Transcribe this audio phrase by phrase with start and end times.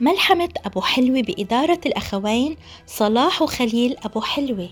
[0.00, 2.56] ملحمة أبو حلوة بإدارة الأخوين
[2.86, 4.68] صلاح وخليل أبو حلوة.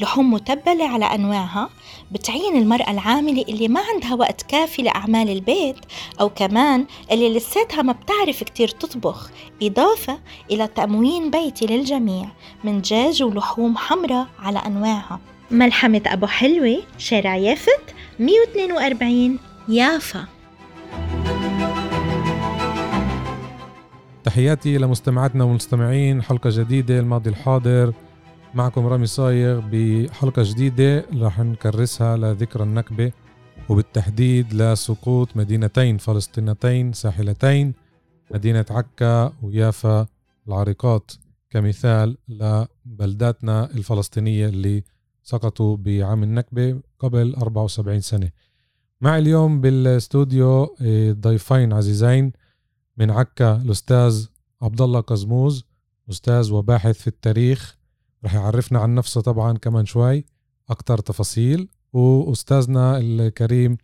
[0.00, 1.70] لحوم متبلة على أنواعها
[2.12, 5.76] بتعين المرأة العاملة اللي ما عندها وقت كافي لأعمال البيت
[6.20, 9.30] أو كمان اللي لساتها ما بتعرف كتير تطبخ
[9.62, 10.18] إضافة
[10.50, 12.28] إلى تموين بيتي للجميع
[12.64, 15.20] من دجاج ولحوم حمراء على أنواعها.
[15.50, 19.38] ملحمة أبو حلوة شارع يافت 142
[19.68, 20.33] يافا.
[24.24, 26.22] تحياتي لمستمعاتنا والمستمعين.
[26.22, 27.92] حلقة جديدة الماضي الحاضر.
[28.54, 33.12] معكم رامي صايغ بحلقة جديدة رح نكرسها لذكرى النكبة
[33.68, 37.74] وبالتحديد لسقوط مدينتين فلسطينتين ساحلتين
[38.30, 40.06] مدينة عكا ويافا
[40.48, 41.12] العريقات.
[41.50, 44.82] كمثال لبلداتنا الفلسطينية اللي
[45.22, 48.30] سقطوا بعام النكبة قبل 74 سنة.
[49.00, 52.32] معي اليوم بالاستوديو آه، ضيفين عزيزين.
[52.96, 54.26] من عكا الأستاذ
[54.62, 55.64] عبد الله قزموز
[56.10, 57.78] أستاذ وباحث في التاريخ.
[58.24, 60.24] رح يعرفنا عن نفسه طبعا كمان شوي
[60.68, 61.68] أكتر تفاصيل.
[61.92, 63.76] وأستاذنا الكريم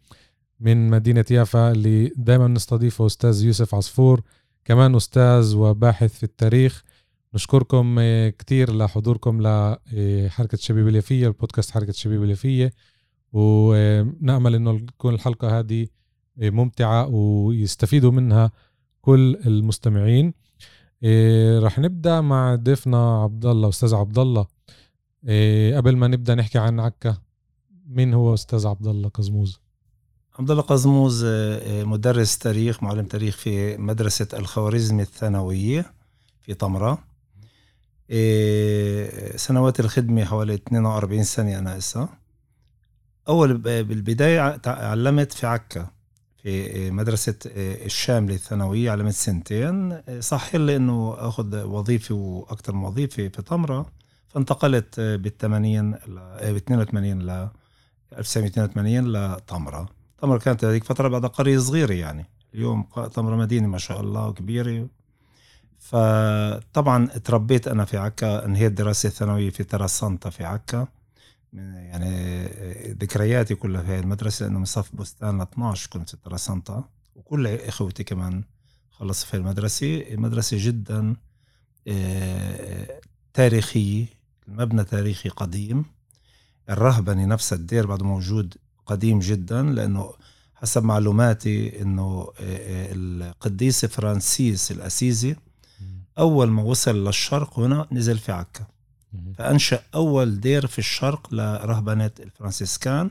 [0.61, 4.23] من مدينة يافا اللي دايما نستضيفه أستاذ يوسف عصفور
[4.65, 6.83] كمان أستاذ وباحث في التاريخ.
[7.35, 12.73] نشكركم آه، كتير لحضوركم لحركة الشبيب اليافية البودكاست حركة الشبيب اليافية.
[13.33, 15.87] ونأمل إنه تكون الحلقة هذه
[16.37, 18.51] ممتعة ويستفيدوا منها.
[19.01, 20.35] كل المستمعين.
[21.03, 24.47] إيه رح نبدأ مع ضيفنا عبد الله أستاذ عبد الله
[25.29, 27.17] إيه قبل ما نبدأ نحكي عن عكا
[27.87, 29.61] مين هو أستاذ عبد الله قزموز؟
[30.39, 35.93] عبد الله قزموز آه، مدرس تاريخ معلم تاريخ في مدرسة الخوارزمي الثانوية
[36.41, 36.99] في طمرة.
[38.11, 42.09] إيه سنوات الخدمة حوالي 42 سنة أنا إسا.
[43.29, 45.91] أول بالبداية تعلمت في عكا.
[46.43, 50.03] في مدرسة الشاملة الثانوية على مدة سنتين.
[50.21, 53.87] صح لي انه أخذ وظيفة وأكثر من وظيفة في طمرة
[54.29, 57.49] فانتقلت بال 80 ل 82 ل
[58.19, 62.27] 1982 لطمرة طمرة كانت هذيك فترة بعدها قرية صغيرة يعني.
[62.55, 64.89] اليوم طمرة مدينة ما شاء الله كبيرة
[65.79, 70.87] فطبعا تربيت أنا في عكا انهيت دراستي الثانوية في تراسانتا في عكا.
[71.53, 72.45] يعني
[72.93, 76.85] ذكرياتي كلها في المدرسة لأنه من صف بستان ل 12 كنت في الترسانتا
[77.17, 78.45] وكل إخوتي كمان
[78.91, 80.01] خلصوا في المدرسة.
[80.11, 81.17] المدرسة جدا
[81.89, 83.01] آه،
[83.35, 84.07] تاريخية
[84.49, 85.85] المبنى تاريخي قديم.
[86.71, 88.55] الرهبنة نفسها الدير بعده موجود
[88.87, 90.13] قديم جدا لأنه
[90.55, 95.37] حسب معلوماتي إنه آه، القديس فرانسيس الاسيزي
[96.19, 98.67] أول ما وصل للشرق هنا نزل في عكا.
[99.39, 103.11] فأنشأ أول دير في الشرق لرهبنة الفرنسيسكان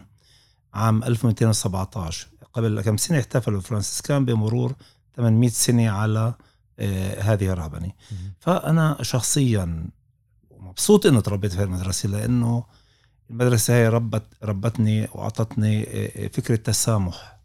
[0.74, 4.76] عام 1217 قبل كم سنة احتفلوا الفرنسيسكان بمرور
[5.16, 6.34] 800 سنة على
[6.80, 7.92] آه هذه الرهبنة.
[8.40, 9.88] فأنا شخصيا
[10.60, 12.64] مبسوط انه تربيت في المدرسة لأنه
[13.30, 17.40] المدرسة هي ربت ربتني وأعطتني آه، فكرة تسامح.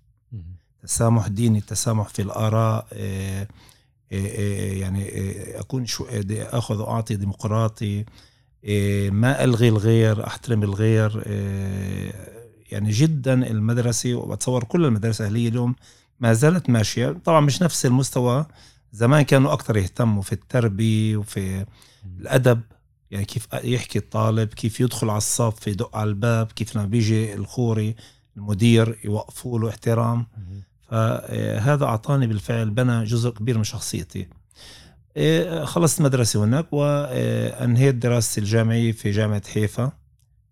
[0.83, 3.49] تسامح ديني تسامح في الآراء آه،
[4.13, 5.09] آه، يعني
[5.61, 8.05] أكون شو أخذ وأعطي ديمقراطي.
[9.11, 12.13] ما ألغي الغير أحترم الغير إيه،
[12.71, 15.75] يعني جدا المدرسة وبتصور كل المدارس الأهلية اليوم
[16.21, 17.21] ما زالت ماشية.
[17.25, 18.47] طبعا مش نفس المستوى
[18.93, 21.67] زمان كانوا أكثر يهتموا في التربية وفي
[22.21, 22.61] الأدب
[23.11, 27.97] يعني كيف يحكي الطالب كيف يدخل على الصف يدق على الباب كيف لما بيجي الخوري
[28.37, 30.27] المدير يوقفوا له احترام.
[30.89, 34.19] فهذا أعطاني بالفعل بنى جزء كبير من شخصيتي.
[34.19, 34.29] إيه،
[35.65, 39.93] خلصت مدرسة هناك وأنهيت دراستي الجامعية في جامعة حيفا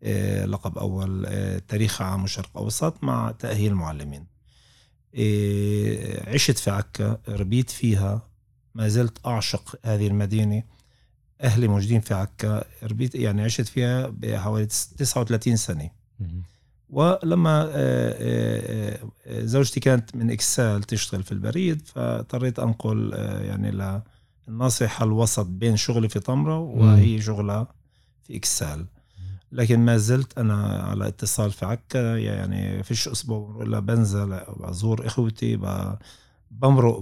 [0.03, 4.27] إيه، لقب أول إيه، تاريخ عام وشرق أوسط مع تأهيل معلمين.
[6.27, 8.29] عشت في عكا ربيت فيها
[8.75, 10.63] ما زلت أعشق هذه المدينة.
[11.41, 15.91] أهلي موجودين في عكا ربيت يعني عشت فيها بحوالي 39 سنة.
[16.91, 17.71] ولما
[19.29, 23.13] زوجتي كانت من إكسال تشتغل في البريد فاضطريت أنقل
[23.45, 24.03] يعني
[24.49, 27.67] الناصحة الوسط بين شغلي في طمرة وهي شغلها
[28.23, 28.87] في إكسال
[29.53, 35.57] لكن ما زلت أنا على اتصال في عكا يعني فيش أسبوع إلا بنزل بزور إخوتي
[36.51, 37.01] بمرق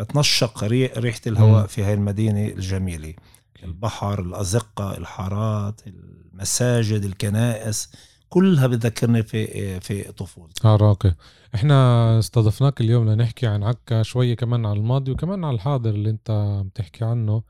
[0.00, 1.66] بتنشق ريحة الهواء.
[1.66, 3.14] في هاي المدينة الجميلة.
[3.62, 7.90] البحر الأزقة الحارات المساجد الكنائس
[8.28, 10.68] كلها بتذكرني في في طفولتي.
[10.68, 11.14] آه راقي.
[11.54, 16.30] إحنا استضفناك اليوم لنحكي عن عكا شوية كمان عن الماضي وكمان عن الحاضر اللي أنت
[16.30, 17.42] عم تحكي عنه.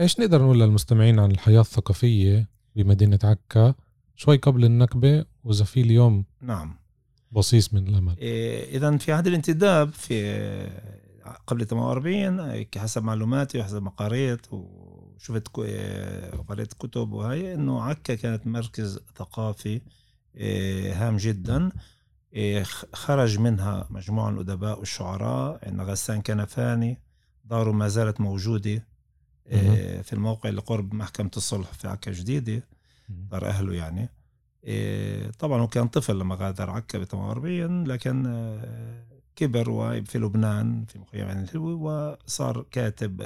[0.00, 3.74] إيش نقدر نقول للمستمعين عن الحياة الثقافية بمدينة عكا؟
[4.16, 6.76] شوي قبل النكبة وإذا في اليوم نعم.
[7.32, 8.16] بصيص من الأمل.
[8.18, 10.40] إيه، إذا في عهد الانتداب في
[11.46, 15.48] قبل 48 حسب معلوماتي وحسب ما قريت وشفت
[16.48, 19.80] قريت كتب وهي إنه عكا كانت مركز ثقافي
[20.36, 21.64] إيه، هام جدا.
[21.64, 21.70] إيه،
[22.92, 25.68] خرج منها مجموعة من الأدباء والشعراء.
[25.68, 26.98] إن غسان كنفاني
[27.44, 28.86] داره ما زالت موجودة.
[30.02, 32.62] في الموقع اللي قرب محكمة الصلح في عكا جديدة.
[33.08, 34.08] دار أهله يعني.
[35.38, 38.22] طبعا هو كان طفل لما غادر عكا ب 48 لكن
[39.36, 43.22] كبر في لبنان في مخيم عين الهلوي وصار كاتب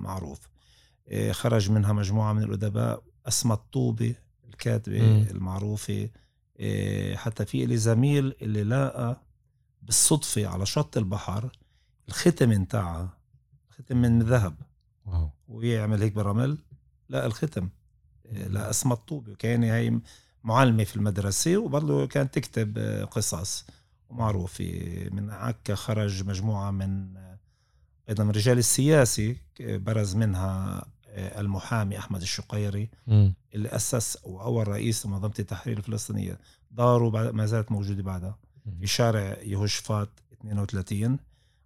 [0.00, 0.48] معروف.
[1.30, 3.02] خرج منها مجموعة من الأدباء.
[3.28, 4.14] أسمى الطوبي
[4.48, 5.00] الكاتبة.
[5.30, 6.08] المعروفة.
[7.14, 9.20] حتى في لي زميل اللي لاقى
[9.82, 11.52] بالصدفة على شط البحر
[12.08, 13.18] الختم نتاعها
[13.70, 14.54] ختم من ذهب.
[15.06, 15.30] واو.
[15.48, 16.58] ويعمل هيك بالرمل
[17.08, 17.68] لا الختم.
[18.32, 20.00] لا اسمها الطوبي وكان هي
[20.44, 22.78] معلمة في المدرسة وبرضه كانت تكتب
[23.10, 23.66] قصص.
[24.08, 25.08] ومعروفة.
[25.12, 27.16] من عكا خرج مجموعة من
[28.08, 30.84] أيضا من رجال السياسي برز منها
[31.18, 33.30] المحامي أحمد الشقيري م.
[33.54, 36.38] اللي أسس وأول رئيس منظمة التحرير الفلسطينية.
[36.70, 38.38] داره ما زالت موجودة بعدها.
[38.80, 41.18] في شارع يهوشفات 32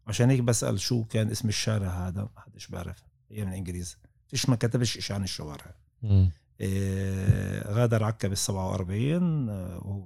[0.06, 3.02] عشان هيك بسأل شو كان اسم الشارع هذا؟ ما حدش بعرف.
[3.30, 3.96] أيام الإنجليز
[4.28, 5.74] فيش ما كتبش إشي عن الشوارع.
[6.60, 10.02] إيه غادر عكا بال 47 هو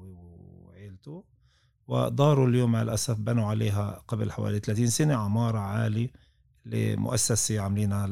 [0.67, 1.25] وعيلته.
[1.89, 6.11] وداره اليوم مع الأسف بنوا عليها قبل حوالي 30 سنة عمارة عالية.
[6.67, 8.07] لمؤسسة عاملينها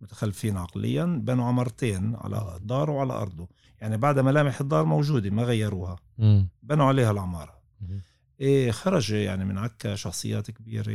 [0.00, 3.48] للمتخلفين عقليا بنوا عمارتين على داره وعلى أرضه.
[3.80, 5.96] يعني بعد ملامح الدار موجودة ما غيروها.
[6.18, 6.42] م.
[6.62, 7.58] بنوا عليها العمارة.
[7.80, 7.98] م.
[8.40, 10.92] إيه خرج يعني من عكا شخصيات كبيرة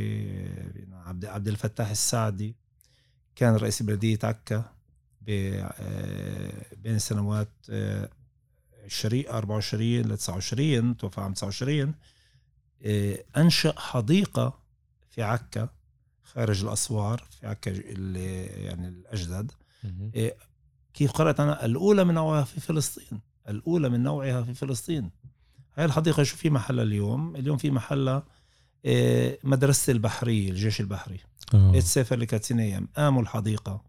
[0.92, 2.56] عبد عبد الفتاح السعدي.
[3.36, 4.72] كان رئيس بلدية عكا
[6.76, 7.52] بين سنوات
[8.84, 11.94] 20 24 ل 29 توفى عام 29
[13.36, 14.58] أنشأ حديقة
[15.10, 15.68] في عكا.
[16.34, 19.52] خارج الأسوار في عكا اللي يعني الاجدد
[20.94, 23.20] كيف قرأت أنا الأولى من نوعها في فلسطين.
[23.48, 25.10] الأولى من نوعها في فلسطين.
[25.76, 28.22] هاي الحديقة شو في محلها اليوم؟ اليوم في محلها
[29.44, 31.20] مدرسة البحرية الجيش البحري.
[31.54, 31.70] آه.
[31.70, 33.82] بيت سافر لكاتسينيام قاموا الحديقة.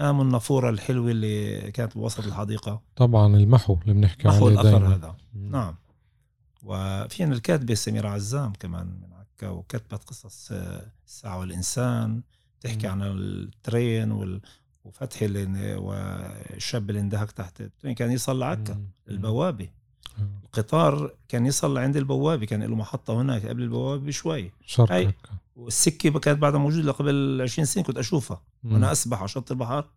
[0.00, 2.82] قاموا النافورة الحلوة اللي كانت بوسط الحديقة.
[2.96, 4.94] طبعا المحو اللي بنحكي محو عليه دايما.
[4.94, 5.16] هذا.
[5.34, 5.74] نعم.
[6.62, 9.12] وفينا الكاتبة سميرة عزام كمان من
[9.48, 10.52] وكتبت قصص
[11.06, 12.22] الساعة والإنسان
[12.60, 12.86] تحكي.
[12.86, 14.40] عن الترين وال...
[14.84, 18.84] وفتحي اللي والشاب اللي اندهك تحت الترين كان يصل لعكا.
[19.08, 19.68] البوابة.
[20.44, 25.14] القطار كان يصل عند البوابة كان له محطة هناك قبل البوابة بشوي شرق.
[25.56, 28.72] والسكة كانت بعدها موجودة قبل 20 سنة كنت أشوفها مم.
[28.72, 29.88] وأنا أسبح على شط البحر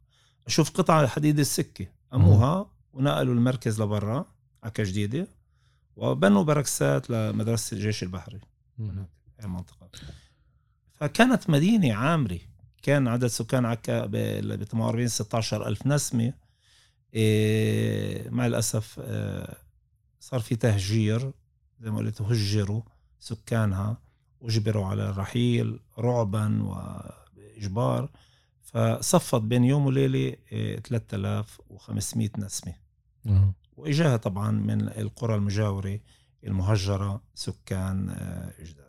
[0.47, 4.25] أشوف قطع حديد السكة قاموها ونقلوا المركز لبرا
[4.63, 5.27] عكا جديدة
[5.95, 8.39] وبنوا بركسات لمدرسة الجيش البحري.
[8.79, 9.09] هناك
[9.45, 9.89] المنطقة.
[10.95, 12.39] فكانت مدينة عامرة.
[12.83, 16.33] كان عدد سكان عكا ب 48 16 ألف نسمة.
[17.13, 19.57] إيه مع الأسف آه،
[20.19, 21.31] صار في تهجير.
[21.79, 22.81] زي ما قلت هجروا
[23.19, 23.97] سكانها.
[24.41, 28.09] أجبروا على الرحيل رعبا وإجبار.
[28.61, 32.73] فصفت بين يوم وليلة إيه، 3500 نسمة.
[33.25, 33.53] آه.
[33.77, 35.99] وإجاها طبعا من القرى المجاورة
[36.43, 38.05] المهجرة سكان
[38.59, 38.82] جداد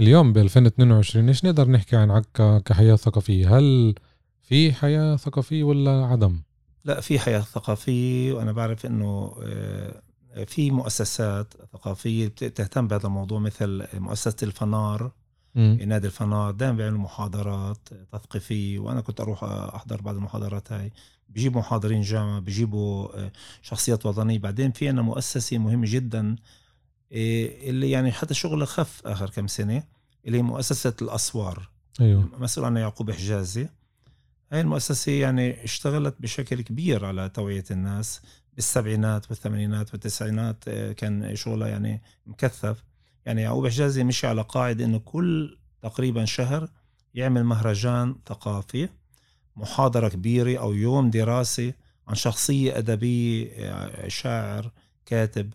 [0.00, 3.94] اليوم ب 2022 إيش نقدر نحكي عن عكا كحياة ثقافية؟ هل
[4.42, 6.40] في حياة ثقافية ولا عدم؟
[6.84, 10.02] لا في حياة ثقافية وأنا بعرف أنه آه،
[10.46, 15.10] في مؤسسات ثقافية بت- بتهتم بهذا الموضوع مثل مؤسسة الفنار.
[15.54, 15.78] مم.
[15.86, 20.92] نادي الفنار دائما بيعملوا محاضرات تثقيفية وأنا كنت أروح أحضر بعض المحاضرات هاي.
[21.28, 24.38] بيجيبوا محاضرين جامعة بيجيبوا آه، شخصيات وطنية.
[24.38, 26.36] بعدين في عنا مؤسسة مهمة جدا
[27.12, 29.82] اللي يعني حتى شغلها خف آخر كم سنة
[30.26, 31.70] اللي هي مؤسسة الأسوار.
[32.00, 32.28] أيوه.
[32.38, 33.68] مسؤول عنها يعقوب حجازي
[34.52, 38.20] هاي المؤسسة يعني اشتغلت بشكل كبير على توعية الناس
[38.54, 42.84] بالسبعينات والثمانينات والتسعينات آه، كان شغلها يعني مكثف.
[43.26, 46.68] يعني يعقوب حجازي مشي على قاعدة إنه كل تقريبا شهر
[47.14, 48.88] يعمل مهرجان ثقافي
[49.56, 51.74] محاضرة كبيرة أو يوم دراسي
[52.08, 54.70] عن شخصية أدبية آه، شاعر
[55.06, 55.54] كاتب.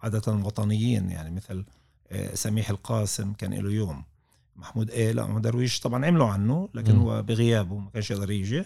[0.00, 1.64] عادة وطنيين يعني مثل
[2.10, 4.04] آه، سميح القاسم كان له يوم.
[4.56, 7.00] محمود إيه لا محمود درويش طبعا عملوا عنه لكن مم.
[7.02, 8.64] هو بغيابه ما كانش يقدر يجي.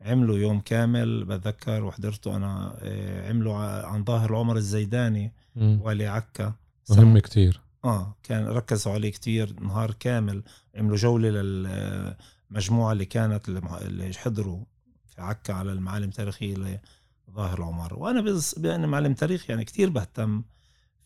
[0.00, 5.32] عملوا يوم كامل بتذكر وحضرته أنا إيه، عملوا عن ظاهر عمر الزيداني.
[5.56, 6.52] والي عكا.
[6.90, 7.60] مهم كتير.
[7.84, 10.42] آه كان ركزوا عليه كتير نهار كامل.
[10.76, 14.64] عملوا جولة للمجموعه اللي كانت اللي حضروا
[15.06, 16.80] في عكا على المعالم التاريخية
[17.28, 20.42] لظاهر العمر وأنا بس بان معلم تاريخ يعني كتير بهتم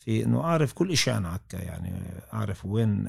[0.07, 1.93] في إنه أعرف كل شيء عن عكا يعني
[2.33, 3.09] أعرف وين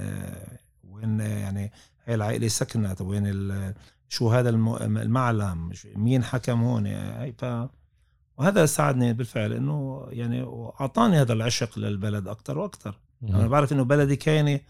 [0.84, 1.72] وين يعني
[2.06, 3.74] هاي العائلة سكنت وين
[4.10, 7.46] شو هذا الم- المعلم مين حكم هون هاي ف
[8.38, 10.44] وهذا ساعدني بالفعل إنه يعني
[10.82, 14.62] أعطاني هذا العشق للبلد أكثر وأكثر أنا بعرف إنه بلدي كانت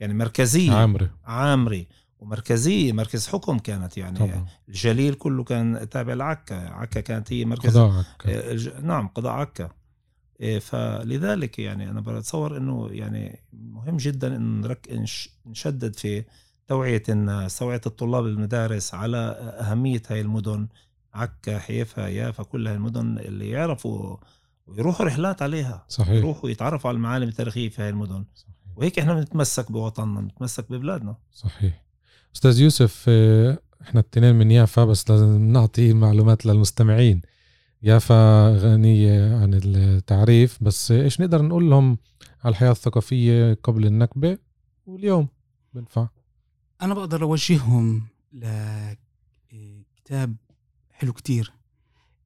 [0.00, 0.72] يعني مركزية.
[0.72, 1.10] عامري.
[1.24, 1.86] عامري.
[2.18, 4.18] ومركزية مركز حكم كانت يعني.
[4.18, 4.46] طبعا.
[4.68, 6.68] الجليل كله كان تابع لعكا.
[6.68, 9.70] عكا كانت هي مركز قضاءك آه، الج- نعم قضاء عكا.
[10.60, 14.88] فلذلك يعني أنا بتصور إنه يعني مهم جدا إن نرك...
[14.92, 16.24] نش- نشدد في
[16.68, 19.16] توعية الناس توعية الطلاب بالمدارس على
[19.60, 20.68] أهمية هاي المدن
[21.14, 24.16] عكا حيفا يافا كل هاي المدن اللي يعرفوا
[24.66, 26.14] ويروحوا رحلات عليها صحيح.
[26.14, 28.24] يروحوا يتعرفوا على المعالم التاريخية في هاي المدن.
[28.34, 28.54] صحيح.
[28.76, 31.16] وهيك إحنا بنتمسك بوطننا بنتمسك ببلادنا.
[31.32, 31.82] صحيح.
[32.34, 37.22] أستاذ يوسف آه، إحنا التنين من يافا بس لازم نعطي معلومات للمستمعين.
[37.82, 41.98] يافا غنية عن التعريف بس إيش نقدر نقول لهم
[42.44, 44.38] على الحياة الثقافية قبل النكبة؟
[44.86, 45.28] واليوم
[45.74, 46.08] بنفع.
[46.82, 48.02] أنا بقدر أوجههم
[49.52, 50.36] لكتاب
[50.90, 51.52] حلو كتير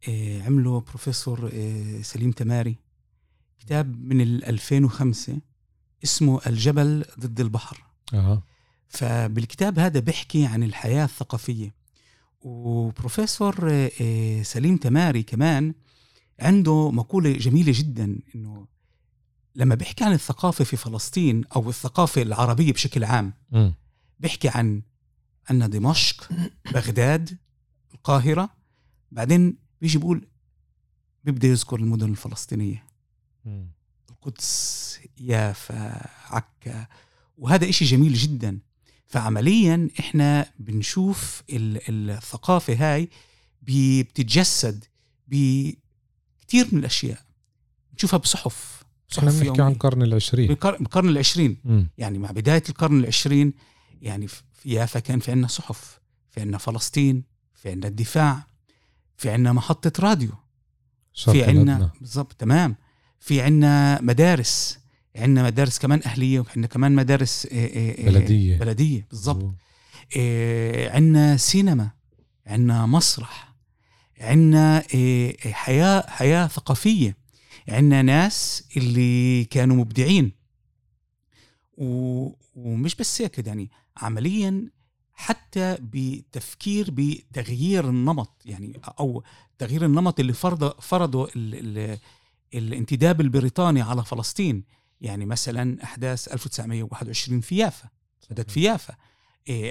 [0.09, 2.77] إيه، عمله بروفيسور إيه، سليم تماري.
[3.59, 5.41] كتاب من ال 2005
[6.05, 7.85] اسمه الجبل ضد البحر.
[8.15, 8.43] آه
[8.89, 11.75] فبالكتاب هذا بيحكي عن الحياة الثقافية.
[12.47, 15.75] وبروفيسور آه، آه، سليم تماري كمان
[16.41, 18.67] عنده مقولة جميلة جدا إنه
[19.55, 23.75] لما بيحكي عن الثقافة في فلسطين أو الثقافة العربية بشكل عام مم.
[24.21, 24.83] بيحكي عن
[25.51, 26.29] أن دمشق
[26.73, 27.39] بغداد
[27.95, 28.51] القاهرة
[29.13, 30.29] بعدين بيجي بيقول
[31.25, 32.87] بيبدأ يذكر المدن الفلسطينية
[33.45, 33.69] مم.
[34.11, 36.87] القدس يافا عكا
[37.39, 38.59] وهذا إشي جميل جدا
[39.07, 43.09] فعمليا إحنا بنشوف ال- الثقافة هاي
[43.63, 44.85] بتتجسد
[45.29, 47.19] بكثير من الأشياء
[47.93, 48.83] بنشوفها بصحف
[49.19, 49.73] إحنا بنحكي عن.
[49.73, 51.89] القرن العشرين بالقرن العشرين مم.
[51.99, 53.53] يعني مع بداية القرن العشرين
[54.03, 57.23] يعني في يافا كان في عنا صحف في عنا فلسطين
[57.55, 58.47] في عنا الدفاع
[59.17, 60.31] في عنا محطة راديو
[61.33, 61.91] في عنا الأدنى.
[62.01, 62.77] بالضبط تمام
[63.21, 64.79] في عنا مدارس
[65.17, 68.59] عنا مدارس كمان أهلية وعنا كمان مدارس آه، آه، آه، بلدية.
[68.59, 69.55] بلدية بالضبط.
[70.95, 71.91] عنا سينما
[72.47, 73.55] عنا مسرح
[74.21, 77.17] عنا آه، حياة حياة ثقافية.
[77.69, 80.33] عنا ناس اللي كانوا مبدعين.
[81.79, 82.29] و...
[82.55, 84.71] ومش بس هيك يعني عمليا
[85.13, 88.43] حتى بتفكير بتغيير النمط.
[88.45, 89.23] يعني أو
[89.59, 91.79] تغيير النمط اللي فرض فرضه ال...
[91.79, 91.99] ال...
[92.55, 94.65] الانتداب البريطاني على فلسطين.
[95.01, 97.89] يعني مثلا أحداث 1921 في يافا
[98.31, 98.95] بدت في يافا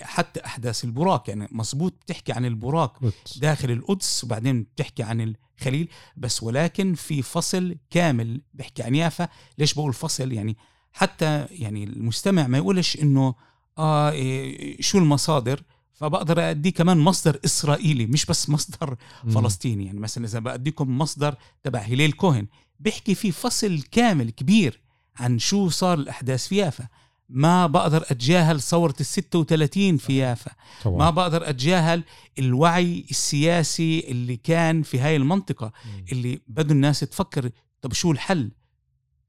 [0.01, 3.38] حتى أحداث البراق يعني مزبوط بتحكي عن البراق قدس.
[3.38, 5.89] داخل القدس وبعدين بتحكي عن الخليل.
[6.17, 9.29] بس ولكن في فصل كامل بيحكي عن يافا.
[9.58, 10.58] ليش بقول فصل؟ يعني
[10.94, 13.36] حتى يعني المستمع ما يقولش إنه
[13.77, 15.63] آه إيه شو المصادر؟
[15.94, 19.32] فبقدر ادي كمان مصدر إسرائيلي مش بس مصدر مم.
[19.32, 19.86] فلسطيني.
[19.86, 22.48] يعني مثلا إذا بديكم مصدر تبع هلال كوهن
[22.79, 24.85] بيحكي في فصل كامل كبير
[25.17, 26.88] عن شو صار الأحداث في يافا.
[27.29, 30.51] ما بقدر أتجاهل ثورة ال 36 في يافا.
[30.84, 30.98] طبعا.
[30.98, 32.03] ما بقدر أتجاهل
[32.39, 36.05] الوعي السياسي اللي كان في هاي المنطقة مم.
[36.12, 37.50] اللي بدوا الناس تفكر
[37.81, 38.51] طب شو الحل؟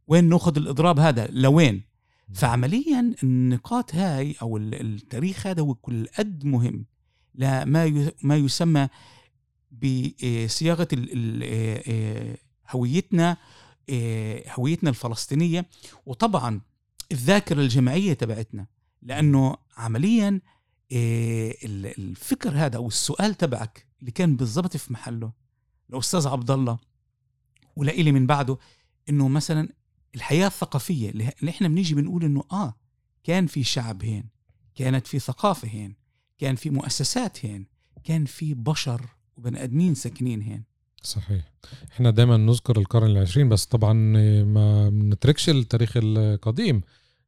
[0.08, 1.82] وين نأخذ الإضراب هذا؟ لوين؟
[2.34, 6.86] فعمليا النقاط هاي أو ال- التاريخ هذا هو كل قد مهم.
[7.34, 8.88] لما ما يسمى
[9.72, 12.36] بصياغه ال- ال- آه، آه،
[12.70, 13.36] هويتنا آه،
[14.48, 15.66] هويتنا الفلسطينية.
[16.06, 16.60] وطبعا
[17.12, 18.66] الذاكرة الجماعية تبعتنا
[19.02, 20.40] لأنه عمليا
[20.92, 25.32] آه، ال- الفكر هذا أو السؤال تبعك اللي كان بالضبط في محله
[25.90, 26.78] الأستاذ عبد الله
[27.76, 28.58] ولإلي من بعده
[29.08, 29.68] إنه مثلا
[30.14, 32.74] الحياة الثقافية اللي اللي إحنا بنيجي بنقول إنه آه
[33.24, 34.28] كان في شعب هين
[34.74, 35.96] كانت في ثقافة هين
[36.38, 37.66] كان في مؤسسات هين
[38.04, 40.64] كان في بشر وبني آدمين ساكنين هين.
[41.06, 41.44] صحيح.
[41.92, 43.92] إحنا دائما نذكر القرن العشرين بس طبعا
[44.42, 46.82] ما بنتركش التاريخ القديم.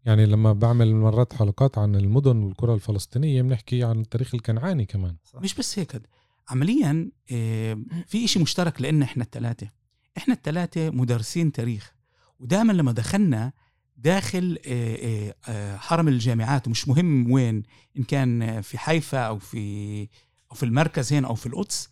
[0.04, 5.16] يعني لما بعمل مرات حلقات عن المدن والقرى الفلسطينية بنحكي عن التاريخ الكنعاني كمان.
[5.24, 5.40] صح.
[5.42, 6.02] مش بس هيك
[6.48, 9.70] عمليا آه، في إشي مشترك لنا إحنا الثلاثه
[10.16, 11.94] إحنا الثلاثه مدرسين تاريخ.
[12.40, 13.52] ودائما لما دخلنا
[13.96, 17.62] داخل آه، آه، حرم الجامعات ومش مهم وين
[17.98, 20.08] إن كان في حيفا أو في
[20.50, 21.88] أو في المركز هنا أو في القدس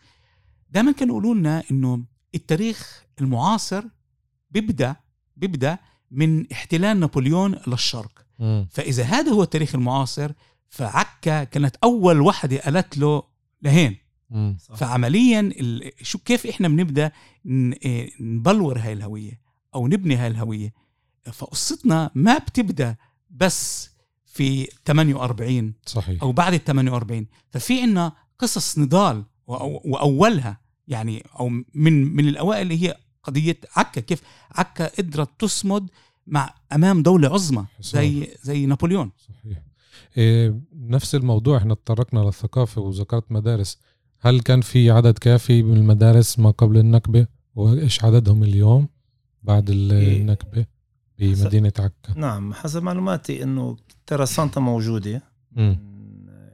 [0.71, 2.05] دائما كانوا يقولوا لنا إنه
[2.35, 3.85] التاريخ المعاصر
[4.51, 4.97] بيبدا
[5.37, 5.79] بيبدأ
[6.11, 8.69] من احتلال نابليون للشرق مم.
[8.71, 10.33] فإذا هذا هو التاريخ المعاصر
[10.69, 13.23] فعكا كانت أول وحدة قالت له
[13.63, 13.97] لهين.
[14.59, 14.75] صح.
[14.75, 17.13] فعمليا ال- شو كيف إحنا بنبدأ
[17.45, 19.41] ن- إيه نبلور هاي الهوية
[19.75, 20.73] أو نبني هاي الهوية
[21.33, 22.97] فقصتنا ما بتبدأ
[23.31, 23.91] بس
[24.27, 32.17] في 48 صحيح أو بعد ال 48 ففي عنا قصص نضال وأولها يعني أو من
[32.17, 34.01] من الأوائل اللي هي قضية عكا.
[34.01, 35.91] كيف عكا قدرت تصمد
[36.27, 39.11] مع أمام دولة عظمى زي زي نابليون.
[39.19, 39.63] صحيح.
[40.17, 41.57] إيه نفس الموضوع.
[41.59, 43.79] إحنا تطرقنا للثقافة وذكرت مدارس.
[44.21, 48.89] هل كان في عدد كافي من المدارس ما قبل النكبة؟ وإيش عددهم اليوم
[49.43, 50.21] بعد إيه.
[50.21, 50.67] النكبة
[51.19, 53.77] بمدينة عكا؟ نعم حسب معلوماتي إنه
[54.07, 55.23] ترى سانتا موجودة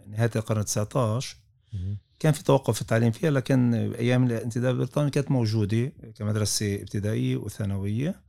[0.06, 1.36] نهاية القرن 19
[1.72, 1.98] مم.
[2.22, 8.20] كان في توقف في التعليم فيها لكن أيام الانتداب البريطاني كانت موجودة كمدرسة ابتدائية وثانوية.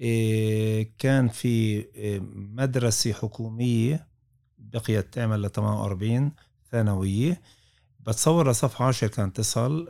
[0.00, 1.48] إيه، كان في
[1.94, 4.06] إيه، مدرسة حكومية
[4.58, 6.32] بقيت تعمل ل 48
[6.70, 7.40] ثانوية
[8.00, 9.88] بتصور لصف عاشر كانت تصل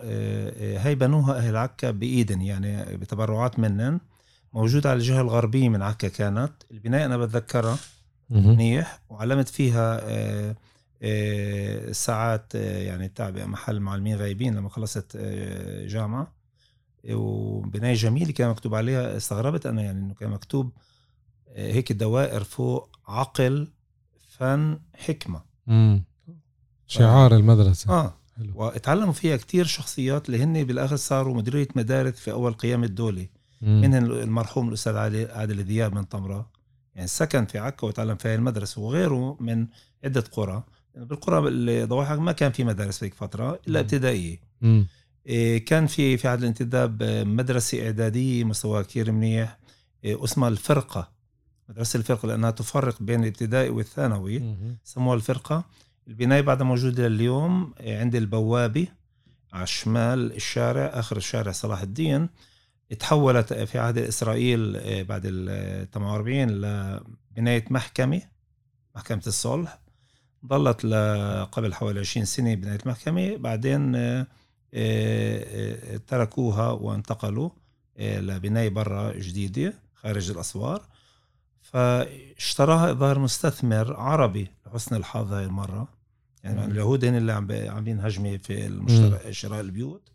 [0.79, 4.01] هاي بنوها أهل عكا بإيدن يعني بتبرعات منن
[4.53, 7.79] موجودة على الجهة الغربية من عكا كانت البناية أنا بتذكرها.
[8.31, 10.57] منيح وعلمت فيها آه، آه،
[11.93, 16.33] ساعات آه، يعني تعبئة محل معلمين غايبين لما خلصت آه، جامعة.
[17.11, 20.73] وبناية جميلة كان مكتوب عليها استغربت أنا يعني إنه كان مكتوب
[21.49, 23.69] آه، هيك دوائر فوق عقل
[24.29, 25.43] فن حكمة.
[25.67, 26.05] مم.
[26.87, 27.91] شعار المدرسة.
[27.93, 28.15] آه.
[28.37, 28.53] حلو.
[28.55, 33.27] واتعلموا فيها كتير شخصيات اللي هن بالآخر صاروا مديرية مدارس في أول قيام الدولة.
[33.63, 36.51] منهم المرحوم الأستاذ علي عادل ذياب من طمره
[36.95, 39.67] يعني سكن في عكا وتعلم في هاي المدرسة وغيره من
[40.05, 40.65] عدة قرى.
[40.95, 43.81] بالقرى اللي ضواحي ما كان في مدارس في فترة إلا.
[43.81, 44.41] ابتدائية.
[45.27, 49.59] إيه، كان في في عهد الانتداب آه، مدرسة إعدادية مستواها كثير منيح
[50.05, 51.13] إيه، اسمها الفرقة
[51.69, 54.39] مدرسة الفرقة لأنها تفرق بين الابتدائي والثانوي.
[54.85, 55.65] سموها الفرقة
[56.09, 58.87] البناية بعدها موجودة اليوم عند البوابة
[59.53, 62.29] على شمال الشارع آخر الشارع صلاح الدين
[62.99, 68.23] تحولت في عهد إسرائيل آه، بعد ال 48 لبناية محكمة
[68.97, 69.82] محكمة الصلح
[70.47, 70.87] ظلت
[71.53, 74.27] قبل حوالي 20 سنة بناية محكمة بعدين آه،
[74.75, 75.45] آه،
[75.95, 77.51] آه، تركوها وانتقلوا
[77.99, 80.83] لبناية برا جديدة خارج الأسوار
[81.61, 85.89] فاشتراها الظاهر مستثمر عربي لحسن الحظ هاي المرة
[86.45, 86.71] يعني مم.
[86.71, 90.09] اليهود هن اللي عم عاملين هجمة في المشترى شراء البيوت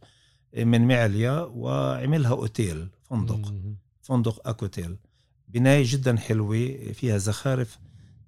[0.57, 3.75] من معليا وعملها أوتيل فندق مم.
[4.01, 4.97] فندق أكوتيل
[5.47, 7.79] بناية جدا حلوة فيها زخارف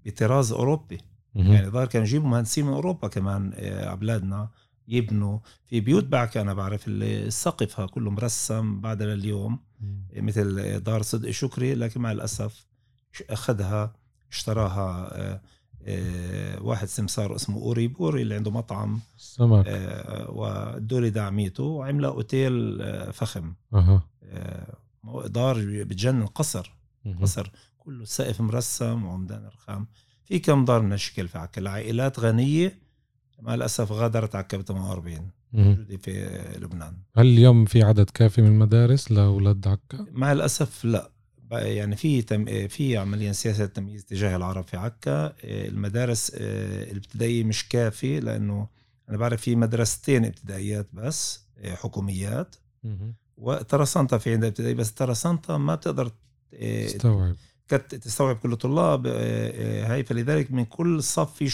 [0.05, 1.08] بطراز أوروبي مم.
[1.35, 4.49] يعني ظهر كانوا يجيبوا مهندسين من أوروبا كمان آه، على بلادنا
[4.87, 10.03] يبنوا في بيوت بعك أنا بعرف اللي سقفها كله مرسم بعد لليوم مم.
[10.15, 12.65] مثل دار صدق شكري لكن مع الأسف
[13.29, 13.93] أخذها
[14.31, 15.41] اشتراها آه،
[15.83, 22.81] آه، واحد سمسار اسمه أوري بوري اللي عنده مطعم سمك آه، والدولة دعميته وعملها أوتيل
[22.81, 23.53] آه، فخم.
[23.73, 24.75] آه،
[25.25, 26.75] دار بتجنن قصر.
[27.21, 29.87] قصر كله سقف مرسم وعمدان رخام.
[30.29, 32.79] في كم دار من هالشكل في عكا لعائلات غنية
[33.41, 35.63] مع الأسف غادرت عكا ب 48 مم.
[35.63, 36.11] موجودة في
[36.61, 36.93] لبنان.
[37.15, 41.11] هل اليوم في عدد كافي من المدارس لأولاد عكا؟ مع الأسف لا.
[41.51, 47.67] يعني في تم في عمليا سياسة تمييز تجاه العرب في عكا المدارس آه، الابتدائية مش
[47.69, 48.67] كافي لأنه
[49.09, 52.55] أنا بعرف في مدرستين ابتدائيات بس آه، حكوميات.
[53.37, 56.11] وترسانتا في عندها ابتدائي بس ترسانتا ما بتقدر
[56.53, 56.87] آه،
[57.69, 60.03] كت- تستوعب كل الطلاب آه، آه، هاي.
[60.03, 61.49] فلذلك من كل صف في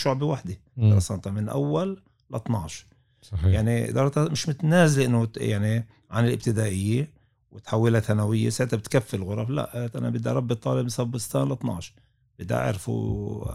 [0.77, 0.93] مم.
[0.93, 2.01] ترسانتا من أول
[2.31, 2.85] ل 12
[3.21, 3.45] صحيح.
[3.45, 7.09] يعني إدارتها مش متنازلة إنه ت- يعني عن الابتدائية
[7.51, 8.49] وتحولها ثانوية.
[8.49, 9.49] ساعتها بتكفي الغرف.
[9.49, 11.93] لا أنا بدي أربي الطالب صف بستان ل 12
[12.39, 12.89] بدي أعرف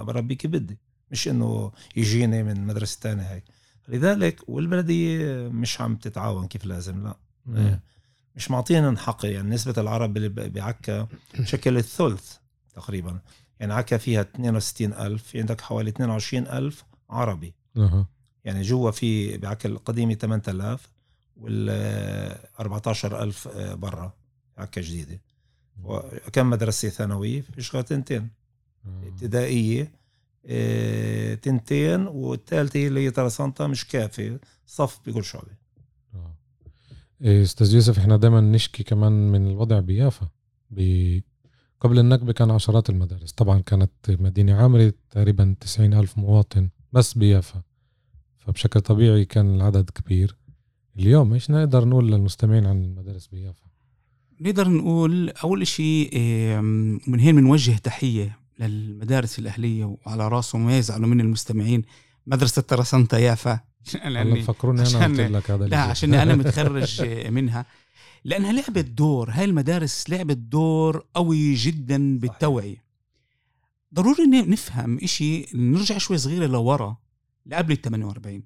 [0.08, 0.78] أربي كيف بدي.
[1.10, 3.42] مش إنه يجيني من مدرسة تانية هاي.
[3.88, 7.02] لذلك والبلدية مش عم تتعاون كيف لازم.
[7.04, 7.16] لا.
[7.46, 7.80] مم.
[8.36, 10.12] مش معطينا حق يعني نسبة العرب
[10.52, 11.06] بعكا
[11.44, 12.32] شكل الثلث.
[12.74, 13.20] تقريبا.
[13.60, 17.54] يعني عكا فيها 62 ألف في عندك حوالي 22 ألف عربي.
[17.76, 18.06] أها.
[18.44, 20.90] يعني جوا في بعكا القديمة 8000
[21.36, 21.70] وال
[22.60, 24.12] 14000 برا.
[24.58, 25.20] عكا جديدة.
[25.84, 28.28] وكم مدرسة ثانوية؟ في شغل تنتين.
[28.86, 29.08] آه.
[29.08, 29.92] ابتدائية
[30.46, 35.52] آه، تنتين والثالثة اللي هي ترسانتا مش كافي صف بكل شعبة
[36.14, 36.34] آه.
[37.22, 40.28] إيه، أستاذ يوسف إحنا دائما نشكي كمان من الوضع بيافا.
[41.80, 43.32] قبل النكبة كان عشرات المدارس.
[43.32, 47.62] طبعا كانت مدينة عامرة تقريبا 90 ألف مواطن بس بيافا.
[48.38, 50.36] فبشكل طبيعي كان العدد كبير.
[50.98, 53.64] اليوم إيش نقدر نقول للمستمعين عن المدارس بيافا؟
[54.40, 56.18] نقدر نقول أول شيء
[57.06, 61.82] من هين بنوجه تحية للمدارس الأهلية وعلى راسهم ما يزعلوا من المستمعين
[62.26, 63.60] مدرسة ترسانتا يافا.
[64.04, 67.66] لأني فكروني أنا قلت لك هذا لا عشان أنا متخرج منها.
[68.24, 72.84] لأنها لعبت دور هاي المدارس لعبت دور قوي جدا بالتوعية.
[73.94, 76.96] ضروري نفهم إشي نرجع شوي صغيرة لورا
[77.46, 78.42] لقبل ال 48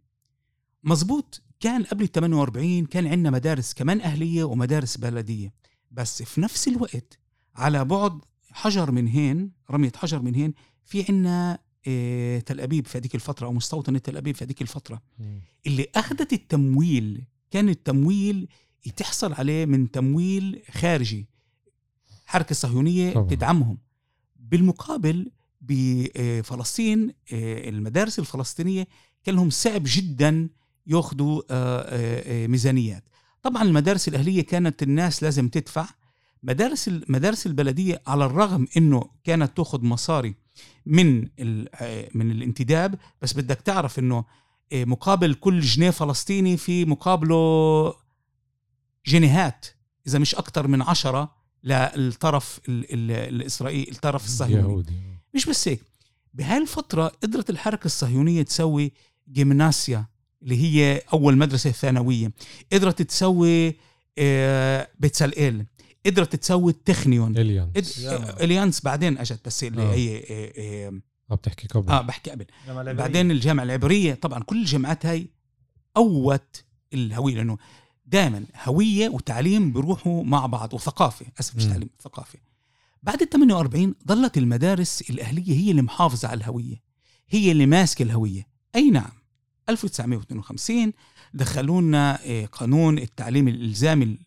[0.85, 5.55] مزبوط كان قبل ال 48 كان عندنا مدارس كمان أهلية ومدارس بلدية.
[5.91, 7.19] بس في نفس الوقت
[7.55, 12.99] على بعد حجر من هين رمية حجر من هين في عنا إيه تل أبيب في
[12.99, 15.03] هذيك الفترة أو مستوطنة تل أبيب في هذيك الفترة.
[15.67, 18.49] اللي أخذت التمويل كان التمويل
[18.91, 21.27] تحصل عليه من تمويل خارجي.
[22.27, 23.29] حركة الصهيونية طبعا.
[23.29, 23.79] تدعمهم.
[24.37, 28.87] بالمقابل بفلسطين آه، المدارس الفلسطينية
[29.25, 30.49] كان لهم صعب جدا
[30.87, 33.05] ياخذوا آه، آه، ميزانيات.
[33.43, 35.87] طبعا المدارس الأهلية كانت الناس لازم تدفع.
[36.43, 40.35] مدارس المدارس البلدية على الرغم إنه كانت تاخذ مصاري
[40.87, 41.21] من
[42.15, 44.25] من الانتداب بس بدك تعرف إنه
[44.75, 47.95] مقابل كل جنيه فلسطيني في مقابله
[49.07, 49.67] جنيهات
[50.07, 54.85] إذا مش أكثر من عشرة للطرف الإسرائيلي الطرف الصهيوني.
[55.35, 55.81] مش بس هيك
[56.35, 58.93] بهاي الفترة قدرت الحركة الصهيونية تسوي
[59.29, 60.07] جيمناسيا
[60.43, 62.33] اللي هي أول مدرسة ثانوية.
[62.73, 63.77] قدرت تسوي
[64.19, 65.67] آه، بتسلقيل
[66.07, 67.39] قدرت تسوي التخنيون.
[67.39, 67.99] إليانس.
[68.41, 69.95] إليانس بعدين أجت بس اللي آه.
[69.95, 70.93] هي آه,
[71.31, 71.93] آه بتحكي قبل.
[71.93, 72.47] آه بحكي قبل.
[72.95, 75.27] بعدين الجامعة العبرية طبعا كل الجامعات هاي
[75.95, 76.65] قوت
[76.95, 77.59] الهوية لأنه
[78.07, 82.39] دائما هوية وتعليم بيروحوا مع بعض وثقافة أسف مش تعليم ثقافة.
[83.03, 86.83] بعد ال 48 ظلت المدارس الأهلية هي اللي محافظة على الهوية
[87.29, 88.47] هي اللي ماسكة الهوية.
[88.75, 89.11] أي نعم
[89.69, 90.93] 1952
[91.35, 94.19] دخلوا لنا آه، قانون التعليم الإلزامي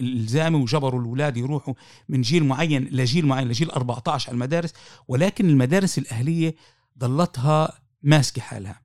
[0.00, 1.74] الإلزامي وجبروا الأولاد يروحوا
[2.08, 4.72] من جيل معين لجيل معين لجيل 14 على المدارس.
[5.08, 6.54] ولكن المدارس الأهلية
[6.98, 8.80] ضلتها ماسكة حالها.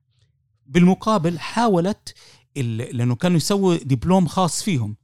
[0.66, 2.14] بالمقابل حاولت
[2.56, 4.96] لأنه كانوا يسووا دبلوم خاص فيهم.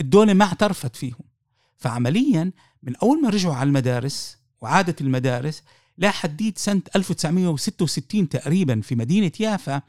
[0.00, 1.24] الدولة ما اعترفت فيهم.
[1.76, 5.62] فعمليا من أول ما رجعوا على المدارس وعادت المدارس
[5.98, 9.82] لا حديد سنة 1966 تقريبا في مدينة يافا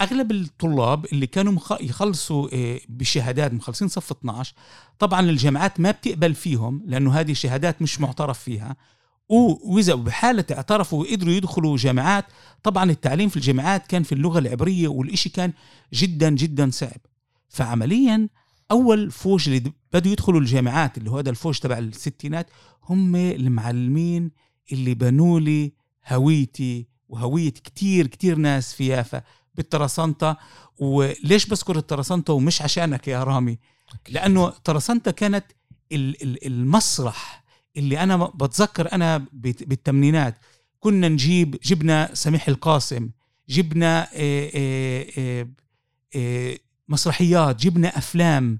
[0.00, 4.54] أغلب الطلاب اللي كانوا يخلصوا آه، بشهادات مخلصين صف 12
[4.98, 8.76] طبعا الجامعات ما بتقبل فيهم لأنه هذه شهادات مش معترف فيها.
[9.30, 12.24] وإذا بحالة اعترفوا وقدروا يدخلوا جامعات
[12.62, 15.52] طبعا التعليم في الجامعات كان في اللغة العبرية والإشي كان
[15.94, 17.00] جدا جدا صعب.
[17.48, 18.28] فعمليا
[18.70, 22.50] أول فوج اللي بدوا يدخلوا الجامعات اللي هو هذا الفوج تبع الستينات
[22.88, 24.30] هم المعلمين
[24.72, 25.72] اللي بنوا لي
[26.08, 29.22] هويتي وهوية كتير كتير ناس في يافا
[29.54, 30.36] بالترسانتا
[30.78, 33.58] وليش بذكر الترسانتا ومش عشانك يا رامي؟
[34.08, 35.44] لأنه ترسانتا كانت
[35.92, 37.39] المسرح
[37.80, 40.34] اللي أنا بتذكر أنا بالثمانينات
[40.80, 43.10] كنا نجيب جبنا سميح القاسم
[43.48, 44.08] جبنا
[46.88, 48.58] مسرحيات جبنا أفلام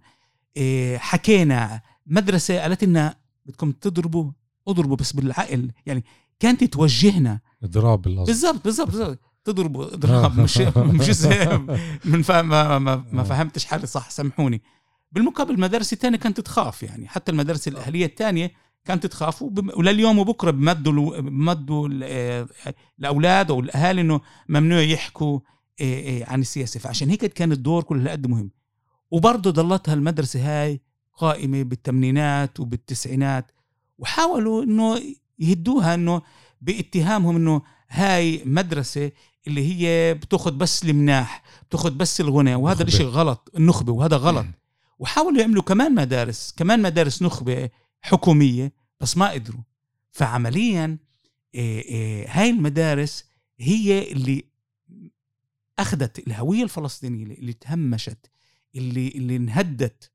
[0.97, 3.15] حكينا مدرسة قالت لنا
[3.47, 4.31] بدكم تضربوا
[4.69, 5.71] اضربوا بس بالعقل.
[5.87, 6.05] يعني
[6.41, 7.41] كانت توجهنا.
[7.63, 9.19] اضراب بالضبط بالضبط بالضبط.
[9.45, 10.41] تضربوا اضراب.
[10.41, 10.59] مش
[11.01, 11.23] مش
[12.05, 14.63] من ما, ما, ما فهمتش حالي صح سامحوني.
[15.13, 17.09] بالمقابل المدارس الثانية كانت تخاف يعني.
[17.09, 18.53] حتى المدارس الأهلية الثانية
[18.85, 19.43] كانت تخاف
[19.77, 21.89] ولليوم وبكرة بمدوا بمدوا
[22.99, 25.41] الأولاد أو الاهالي إنه ممنوع يحكوا
[26.23, 26.81] عن السياسة.
[26.81, 28.51] فعشان هيك كان الدور كل هالقد مهم.
[29.11, 30.81] وبرضه ضلتها المدرسة هاي
[31.17, 33.53] قائمة بالثمانينات وبالتسعينات
[33.99, 35.01] وحاولوا إنه
[35.39, 36.23] يهدوها إنه
[36.61, 39.13] باتهامهم إنه هاي مدرسة
[39.47, 44.47] اللي هي بتاخذ بس المناح بتاخذ بس الغنى وهذا الشيء غلط النخبة وهذا غلط.
[44.99, 49.63] وحاولوا يعملوا كمان مدارس كمان مدارس نخبة حكومية بس ما قدروا.
[50.11, 50.99] فعمليا
[52.27, 53.25] هاي المدارس
[53.59, 54.45] هي اللي
[55.79, 58.31] أخذت الهوية الفلسطينية اللي تهمشت
[58.75, 60.11] اللي اللي انهدت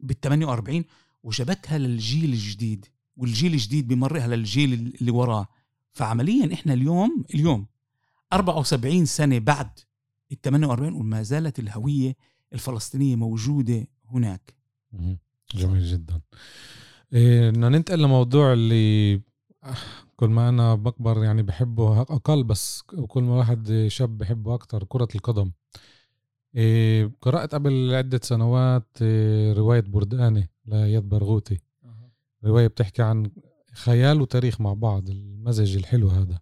[0.00, 0.84] بال 48
[1.22, 2.86] وجابتها للجيل الجديد
[3.16, 5.46] والجيل الجديد بمرها للجيل اللي وراه.
[5.92, 7.66] فعمليا إحنا اليوم اليوم
[8.32, 9.70] 74 سنة بعد
[10.32, 12.16] ال 48 وما زالت الهوية
[12.52, 14.54] الفلسطينية موجودة هناك.
[15.54, 16.20] جميل جدا.
[17.12, 19.20] إيه بدنا ننتقل لموضوع اللي
[20.16, 25.08] كل ما أنا بكبر يعني بحبه أقل بس كل ما واحد شاب بحبه أكتر كرة
[25.14, 25.52] القدم.
[26.54, 31.58] إيه قرأت قبل عدة سنوات إيه رواية برداني لياد برغوثي
[32.44, 33.30] رواية بتحكي عن
[33.72, 36.40] خيال وتاريخ مع بعض المزج الحلو هذا.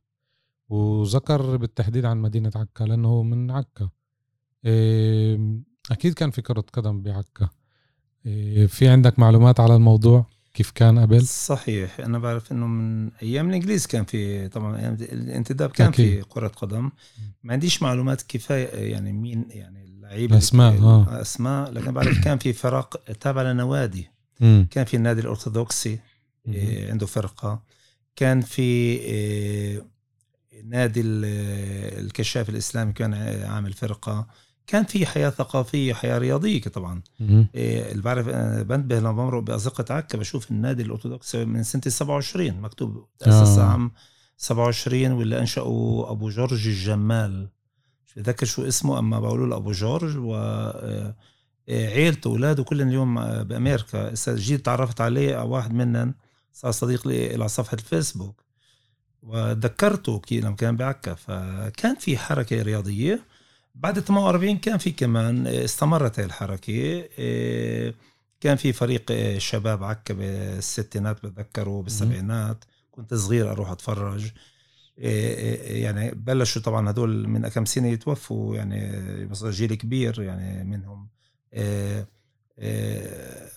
[0.69, 3.90] وذكر بالتحديد عن مدينة عكا لأنه هو من عكا.
[4.64, 7.49] إيه، أكيد كان في كرة قدم بعكا.
[8.69, 13.87] في عندك معلومات على الموضوع كيف كان قبل؟ صحيح أنا بعرف إنه من أيام الإنجليز
[13.87, 16.23] كان في طبعا الانتداب كان أكيد.
[16.23, 16.91] في كرة قدم
[17.43, 20.39] ما عنديش معلومات كفاية يعني مين يعني اللعيبه اللي-
[20.83, 21.21] آه.
[21.21, 24.11] اسماء لكن بعرف كان في فرق تابعه لنوادي.
[24.71, 25.99] كان في النادي الأرثوذكسي
[26.49, 27.62] إيه، عنده فرقة
[28.17, 29.85] كان في إيه،
[30.65, 34.27] نادي ال- الكشاف الإسلامي كان عامل فرقة
[34.66, 37.02] كان في حياة ثقافية حياة رياضية طبعا.
[37.55, 42.61] إيه، اللي بعرف أنا بنتبه لما بمرق بأزقة عكا بشوف النادي الأرثوذكسي من سنة 27
[42.61, 43.64] مكتوب تأسس آه.
[43.64, 43.90] عام
[44.37, 47.48] 27 واللي أنشأه أبو جورج الجمال.
[48.07, 51.14] مش بتذكر شو اسمه أما بقولوا له أبو جورج و آه،
[51.68, 54.12] آه، عيلته أولاده كلهم اليوم آه، بأمريكا.
[54.12, 56.14] هسه جيت تعرفت عليه واحد منهم
[56.52, 58.42] صار صديق لي على صفحة الفيسبوك.
[59.22, 63.36] وذكرته كي لما كان بعكا فكان في حركة رياضية.
[63.77, 67.95] بعد 48 كان في كمان آه، استمرت الحركة آه،
[68.41, 74.31] كان في فريق آه، شباب عكا بالستينات بتذكره بالسبعينات كنت صغير أروح أتفرج آه،
[74.99, 81.09] آه، يعني بلشوا طبعا هدول من كم سنة يتوفوا يعني جيل كبير يعني منهم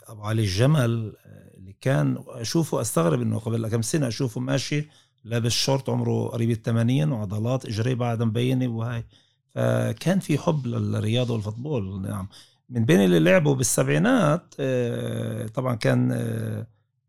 [0.07, 1.15] أبو علي الجمل
[1.57, 4.87] اللي كان أشوفه أستغرب إنه قبل كم سنة أشوفه ماشي
[5.23, 9.05] لابس شورت عمره قريب ال 80 وعضلات اجريه بعدها مبينة وهاي
[9.55, 12.27] فكان في حب للرياضة والفوتبول نعم.
[12.69, 16.67] من بين اللي لعبوا بالسبعينات آه، طبعا كان آه،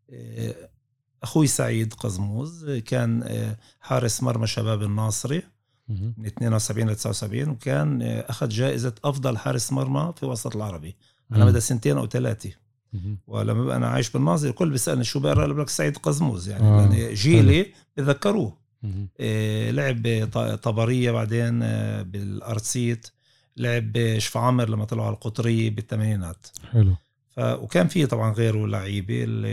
[0.09, 0.69] آه،
[1.23, 3.23] أخوي سعيد قزموز كان
[3.79, 5.43] حارس مرمى شباب الناصري.
[6.17, 10.95] من 72 ل 79 وكان أخذ جائزة أفضل حارس مرمى في الوسط العربي.
[11.31, 11.45] على.
[11.45, 12.51] مدى سنتين أو ثلاثة.
[13.27, 17.13] ولما ببقى أنا عايش بالناصر الكل بيسألني شو بقرا لك سعيد قزموز يعني آه، لأن
[17.13, 18.57] جيلي بذكروه
[19.71, 23.07] لعب ط- طبرية بعدين آه، بالارسيت
[23.57, 26.47] لعب شفا عامر لما طلعوا على القطريه بالثمانينات.
[26.71, 26.95] حلو.
[27.29, 29.47] ف وكان في طبعا غيره لعيبة اللي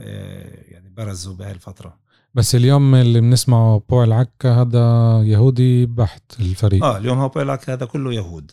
[0.00, 1.98] آه، يعني برزوا بهاي الفترة.
[2.34, 6.84] بس اليوم اللي بنسمعه بوع عكا هذا يهودي بحت الفريق.
[6.84, 8.50] آه اليوم هو بيلعك هذا كله يهود.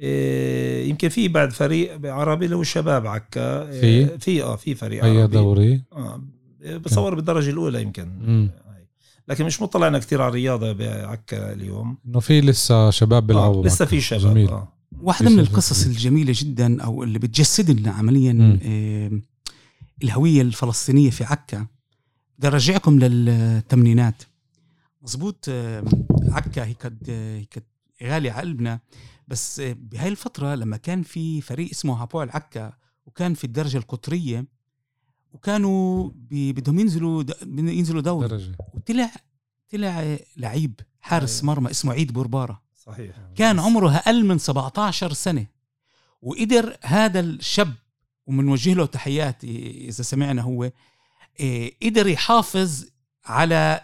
[0.00, 3.40] آه، يمكن في بعد فريق عربي اللي هو الشباب عكا.
[3.40, 5.32] آه، في؟ في آه في فريق أي عربي.
[5.36, 6.20] دوري؟ آه
[6.84, 8.08] بصور بالدرجة الأولى يمكن.
[8.20, 8.50] مم.
[9.28, 13.84] لكن مش مطلعنا كثير على الرياضه بعكا اليوم إنه في لسه شباب بيلعبوا آه لسه.
[13.84, 14.68] في شباب جميل آه.
[15.02, 15.90] واحدة من القصص جديدة.
[15.96, 18.58] الجميلة جدا أو اللي بتجسد لنا عمليا.
[18.62, 19.10] آه،
[20.04, 21.66] الهوية الفلسطينية في عكا
[22.38, 24.22] بدي أرجعكم للثمانينات
[25.02, 25.84] مزبوط آه،
[26.28, 27.66] عكا هي كانت آه، هي كانت
[28.02, 28.80] غالية على قلبنا
[29.28, 32.72] بس آه، بهاي الفترة لما كان في فريق اسمه هابوع العكا
[33.06, 34.44] وكان في الدرجة القطرية
[35.32, 38.56] وكانوا بدهم ينزلوا د- ينزلوا دوري درجة
[38.86, 39.10] طلع
[39.84, 41.46] آه، لعيب حارس أيوة.
[41.46, 42.62] مرمى اسمه عيد بوربارة.
[42.86, 43.16] صحيح.
[43.36, 45.46] كان عمره أقل من 17 سنة.
[46.22, 47.74] وقدر هذا الشاب
[48.26, 50.70] ومنوجه له تحياتي إذا سمعنا هو
[51.82, 52.84] قدر يحافظ
[53.24, 53.82] على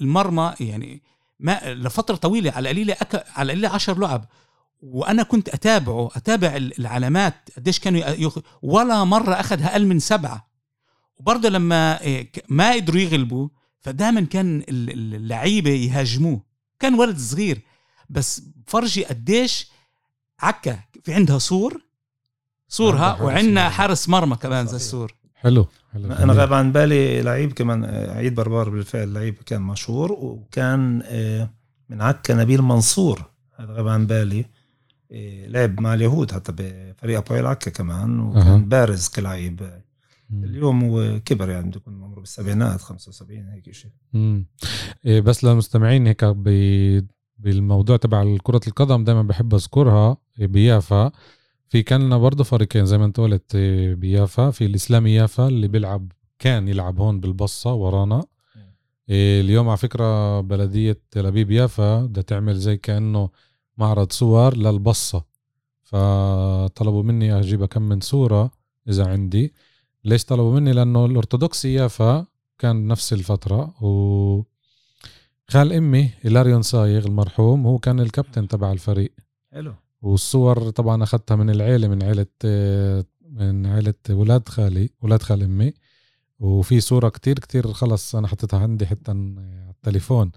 [0.00, 1.02] المرمى يعني
[1.40, 3.26] ما لفترة طويلة على قليلة أك...
[3.28, 4.24] على قليلة 10 لعب.
[4.80, 8.38] وأنا كنت أتابعه أتابع ال- العلامات قديش كانوا يخ...
[8.62, 10.48] ولا مرة أخذ أقل من سبعة.
[11.16, 12.00] وبرضه لما
[12.48, 13.48] ما قدروا يغلبوا
[13.82, 16.40] فدائما كان ال- ال- اللعيبة يهاجموه
[16.80, 17.60] كان ولد صغير
[18.10, 19.70] بس فرجي قديش
[20.40, 21.80] عكا في عندها سور
[22.68, 23.68] سورها وعندنا.
[23.68, 24.76] حارس مرمى كمان زي.
[24.76, 26.32] السور حلو حلو أنا.
[26.32, 31.50] غاب عن بالي لعيب كمان آه، عيد بربار بالفعل لعيب كان مشهور وكان آه،
[31.88, 33.22] من عكا نبيل منصور
[33.56, 34.44] هذا غاب عن بالي
[35.12, 38.68] آه، لعب مع اليهود حتى بفريق هبوعيل عكا كمان وكان.
[38.68, 39.82] بارز كلاعب.
[40.32, 44.46] اليوم هو كبر يعني بده يكون عمره بالسبعينات 75 هيك شيء مم.
[45.06, 46.24] إيه بس للمستمعين هيك
[47.38, 51.12] بالموضوع تبع كرة القدم دائما بحب أذكرها إيه بيافا.
[51.68, 54.50] في كان لنا برضه فريقين زي ما أنت قلت إيه بيافا.
[54.50, 58.24] في الإسلامي يافا اللي بيلعب كان يلعب هون بالبصة ورانا.
[59.10, 63.30] اليوم على فكرة بلدية تل أبيب يافا بدها تعمل زي كأنه
[63.78, 65.24] معرض صور للبصة.
[65.82, 68.50] فطلبوا مني أجيب كم من صورة
[68.88, 69.54] إذا عندي.
[70.04, 72.26] ليش طلبوا مني؟ لأنه الأرثوذكسي يافا
[72.58, 74.42] كان نفس الفترة و
[75.48, 79.12] خال أمي إلاريون صايغ المرحوم هو كان الكابتن تبع الفريق.
[79.52, 79.74] حلو.
[80.02, 82.26] والصور طبعا أخذتها من العيلة من عيلة
[83.30, 85.72] من عيلة ولاد خالي ولاد خال أمي.
[86.38, 90.32] وفي صورة كتير كتير خلص أنا حطيتها عندي حتى على التليفون.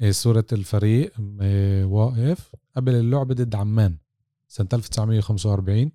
[0.00, 3.96] إيه، صورة الفريق إيه، واقف قبل اللعبة ضد عمان
[4.48, 5.92] سنة 1945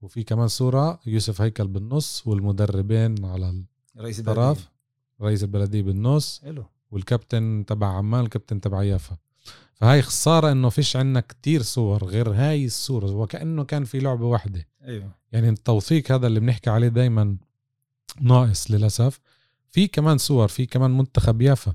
[0.00, 3.64] وفي كمان صورة يوسف هيكل بالنص والمدربين على
[3.98, 4.68] رئيس الطرف البلدية
[5.20, 6.64] رئيس البلدية بالنص حلو.
[6.90, 9.16] والكابتن تبع عمان الكابتن تبع يافا.
[9.74, 14.68] فهاي خسارة إنه فيش عنا كتير صور غير هاي الصورة وكأنه كان في لعبة واحدة.
[14.84, 15.10] أيوه.
[15.32, 17.36] يعني التوثيق هذا اللي بنحكي عليه دايما
[18.20, 19.20] ناقص للأسف.
[19.70, 21.74] في كمان صور في كمان منتخب يافا.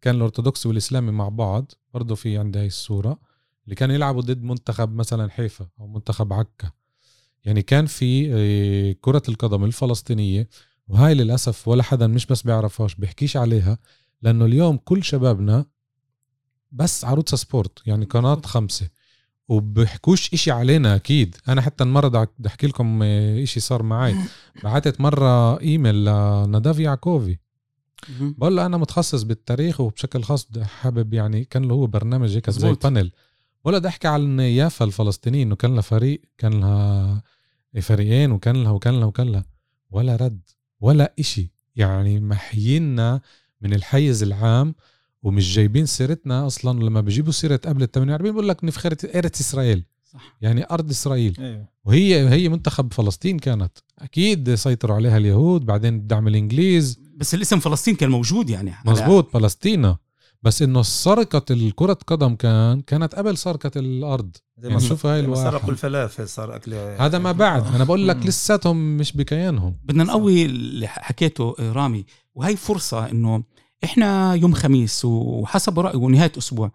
[0.00, 3.18] كان الأرثوذكسي والإسلامي مع بعض برضه في عندي هاي الصورة.
[3.64, 6.70] اللي كانوا يلعبوا ضد منتخب مثلا حيفا أو منتخب عكا.
[7.44, 10.48] يعني كان في آه، كرة القدم الفلسطينية
[10.88, 13.78] وهاي للأسف ولا حدا مش بس بيعرفهاش بيحكيش عليها
[14.22, 15.64] لأنه اليوم كل شبابنا
[16.72, 18.88] بس ערוץ ספורט يعني قناة خمسة
[19.48, 21.36] وبيحكوش إشي علينا أكيد.
[21.48, 24.16] أنا حتى المرة بدي احكي لكم آه، إشي صار معي.
[24.64, 27.40] بعتت مرة إيميل لنداف يعقوبي.
[28.08, 28.34] مهم.
[28.38, 32.56] بقول له أنا متخصص بالتاريخ وبشكل خاص حابب يعني كان له هو برنامج هيك زي
[32.68, 32.86] مزبوط.
[32.86, 33.12] panel
[33.64, 37.22] ولا بدي أحكي عن يافا الفلسطينيين إنه كان لها فريق كان لها
[37.80, 39.44] فريقين وكان لها وكان لها وكان لها.
[39.90, 40.40] ولا رد
[40.80, 41.50] ولا إشي.
[41.76, 43.20] يعني محيينا
[43.60, 44.74] من الحيز العام
[45.22, 46.84] ومش جايبين سيرتنا أصلا.
[46.84, 49.84] لما بيجيبوا سيرة قبل ال 48 بيقول لك نفخرة ارث إسرائيل.
[50.04, 50.36] صح.
[50.40, 51.36] يعني أرض إسرائيل.
[51.38, 51.68] أيوه.
[51.84, 53.78] وهي هي منتخب فلسطين كانت.
[53.98, 57.00] أكيد سيطروا عليها اليهود بعدين الدعم الإنجليز.
[57.16, 60.03] بس الاسم فلسطين كان موجود يعني مزبوط فلسطينة.
[60.44, 64.36] بس إنه سرقة الكرة قدم كان كانت قبل سرقة الأرض.
[64.58, 65.42] زي يعني شوف هاي الواحد.
[65.50, 67.74] سرقوا الفلافل صار اكل هذا ما بعد.
[67.74, 68.26] أنا بقول لك.
[68.26, 69.76] لساتهم مش بكيانهم.
[69.84, 72.04] بدنا نقوي اللي حكيته آه، رامي.
[72.34, 73.42] وهي فرصة إنه
[73.84, 76.72] إحنا يوم خميس وحسب رأيي ونهاية أسبوع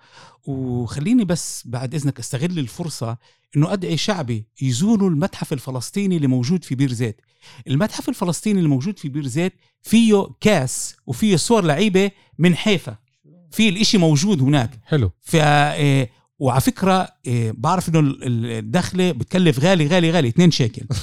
[0.48, 3.18] وخليني بس بعد إذنك أستغل الفرصة
[3.56, 7.22] إنه أدعي شعبي يزوروا المتحف الفلسطيني اللي موجود في بير زيت.
[7.68, 13.09] المتحف الفلسطيني اللي موجود في بير زيت فيه كاس وفيه صور لعيبة من حيفا.
[13.52, 14.80] في الإشي موجود هناك.
[14.86, 15.12] حلو.
[15.22, 16.10] ف آه،
[16.40, 20.86] وعلى فكرة آه، بعرف إنه ال- ال- الدخلة بتكلف غالي غالي غالي 2 شيكل.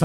[0.00, 0.04] ف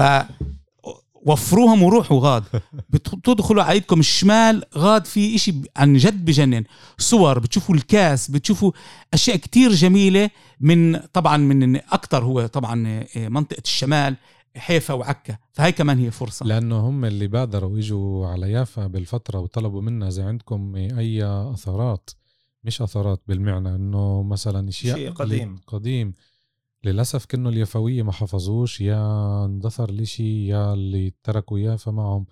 [1.22, 2.44] وفروهم وروحوا غاد
[2.90, 6.64] بتدخلوا على ايدكم الشمال غاد في إشي ب- عن جد بجنن.
[6.98, 8.72] صور بتشوفوا الكاس بتشوفوا
[9.14, 14.16] أشياء كتير جميلة من طبعا من أكثر هو طبعا آه، منطقة الشمال.
[14.56, 16.46] حيفا وعكا فهي كمان هي فرصة.
[16.46, 22.10] لأنه هم اللي بادروا إجوا على يافا بالفترة وطلبوا منا إذا عندكم أي أثارات
[22.64, 25.58] مش أثارات بالمعنى إنه مثلا أشياء شيء قديم.
[25.66, 26.12] قديم.
[26.84, 32.26] للأسف كأنه اليافوية ما حفظوش يا اندثر الإشي يا اللي تركوا يافا معهم.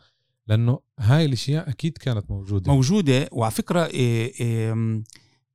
[0.46, 2.72] لأنه هاي الأشياء أكيد كانت موجودة.
[2.72, 5.02] موجودة وعلى فكرة إيه إيه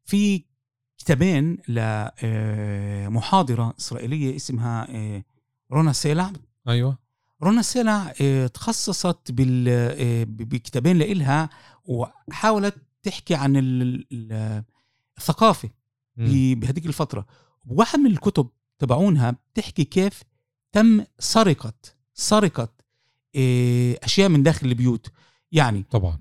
[0.06, 0.43] في
[0.97, 5.26] كتابين لمحاضره إسرائيلية اسمها إيه
[5.71, 6.32] رونا سيلع.
[6.67, 6.97] أيوه.
[7.43, 11.49] رونا سيلع إيه تخصصت بال إيه بكتابين لإلها
[11.86, 14.63] وحاولت تحكي عن ال- ال-
[15.17, 15.69] الثقافة
[16.17, 16.26] مم.
[16.56, 17.26] ب- بهذيك الفترة.
[17.67, 18.47] واحد من الكتب
[18.80, 20.23] تبعونها بتحكي كيف
[20.71, 21.73] تم سرقة
[22.13, 22.69] سرقة
[23.36, 25.08] إيه أشياء من داخل البيوت.
[25.52, 26.19] يعني طبعا.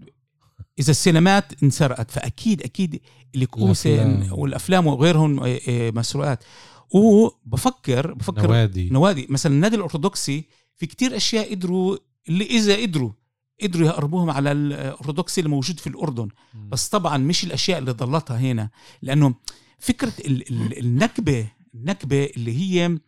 [0.78, 3.00] إذا السينمات انسرقت فأكيد أكيد
[3.34, 4.38] الكؤوسه الأفلام.
[4.38, 6.44] والأفلام وغيرهم مسروقات.
[6.94, 8.90] وبفكر بفكر نوادي.
[8.90, 9.26] نوادي.
[9.30, 10.44] مثلا النادي الأرثوذكسي
[10.76, 11.96] في كتير أشياء قدروا
[12.28, 13.12] اللي إذا قدروا
[13.62, 16.28] قدروا يقربوهم على الأرثوذكسي اللي موجود في الأردن.
[16.54, 16.68] مم.
[16.68, 18.70] بس طبعا مش الأشياء اللي ضلتها هنا
[19.02, 19.34] لأنه
[19.78, 23.00] فكرة ال- ال- النكبة النكبة اللي هي ال-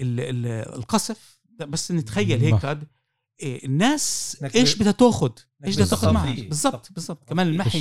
[0.00, 0.46] ال-
[0.78, 1.38] القصف.
[1.68, 2.54] بس نتخيل هيك.
[2.66, 2.84] قد
[3.40, 5.30] إيه، الناس إيش بدها تأخذ؟
[5.64, 6.24] إيش بدها تأخذ معها.
[6.48, 7.28] بالضبط بالضبط.
[7.28, 7.78] كمان المحي.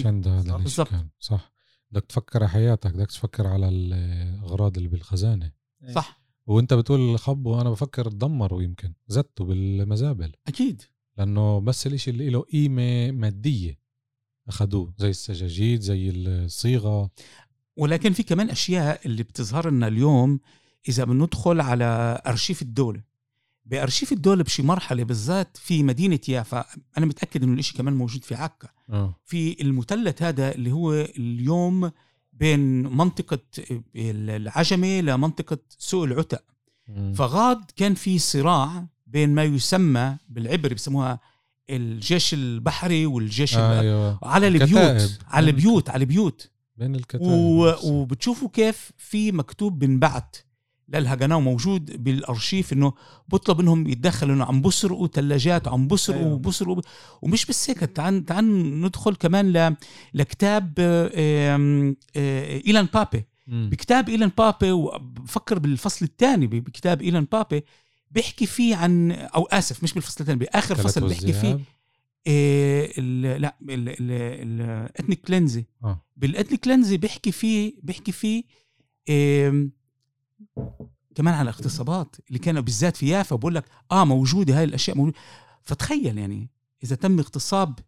[0.64, 0.90] بالضبط.
[1.20, 1.52] صح.
[1.92, 5.52] بدك تفكر على حياتك بدك تفكر على الأغراض اللي بالخزانة.
[5.96, 6.22] صح.
[6.48, 10.32] وأنت بتقول خبوا أنا بفكر تدمروا يمكن زتوا بالمزابل.
[10.48, 10.82] أكيد.
[11.18, 13.80] لأنه بس الإشي اللي له قيمة مادية
[14.48, 17.10] أخذوه زي السجاجيد زي الصيغة.
[17.78, 20.40] ولكن في كمان أشياء اللي بتظهر لنا اليوم
[20.90, 23.04] إذا بندخل على أرشيف الدولة.
[23.68, 26.66] بأرشيف الدولة بشي مرحلة بالذات في مدينة يافا
[26.98, 28.68] أنا متأكد إنه الإشي كمان موجود في عكا.
[28.90, 29.16] آه.
[29.26, 31.92] في المثلث هذا اللي هو اليوم
[32.34, 33.40] بين منطقة
[33.96, 36.44] العجمة لمنطقة سوق العتق.
[37.16, 41.20] فغاد كان في صراع بين ما يسمى بالعبري بسموها
[41.70, 44.20] الجيش البحري والجيش ال- أيوه.
[44.24, 44.98] على الكتائب.
[44.98, 46.52] البيوت على البيوت على البيوت.
[46.78, 47.74] بين الكتائب و...
[47.84, 50.38] وبتشوفوا كيف في مكتوب بنبعت
[50.90, 52.94] للهجناء موجود بالأرشيف إنه
[53.28, 56.34] بطلب إنهم يتدخلوا إنه عم بسرقوا ثلاجات عم بسرقوا أيوة.
[56.34, 56.82] وبسرقوا
[57.22, 59.76] ومش بس هيك تعال تعال ندخل كمان ل...
[60.14, 60.74] لكتاب
[62.16, 63.70] إيلان بابي مم.
[63.72, 67.64] بكتاب إيلان بابي وبفكر بالفصل الثاني بكتاب إيلان بابي
[68.12, 71.60] بيحكي فيه عن أو آسف مش بالفصل الثاني بآخر فصل بيحكي فيه.
[72.28, 75.66] إيه ال- لا الاتنيك كلينزي
[76.18, 78.44] بالاتنيك كلينزي بيحكي فيه بيحكي فيه
[79.10, 79.70] إيه
[81.16, 85.18] كمان على الاغتصابات اللي كانوا بالذات في يافا بقول لك آه موجودة هاي الأشياء موجودة
[85.62, 86.50] فتخيل يعني
[86.84, 87.80] إذا تم اغتصاب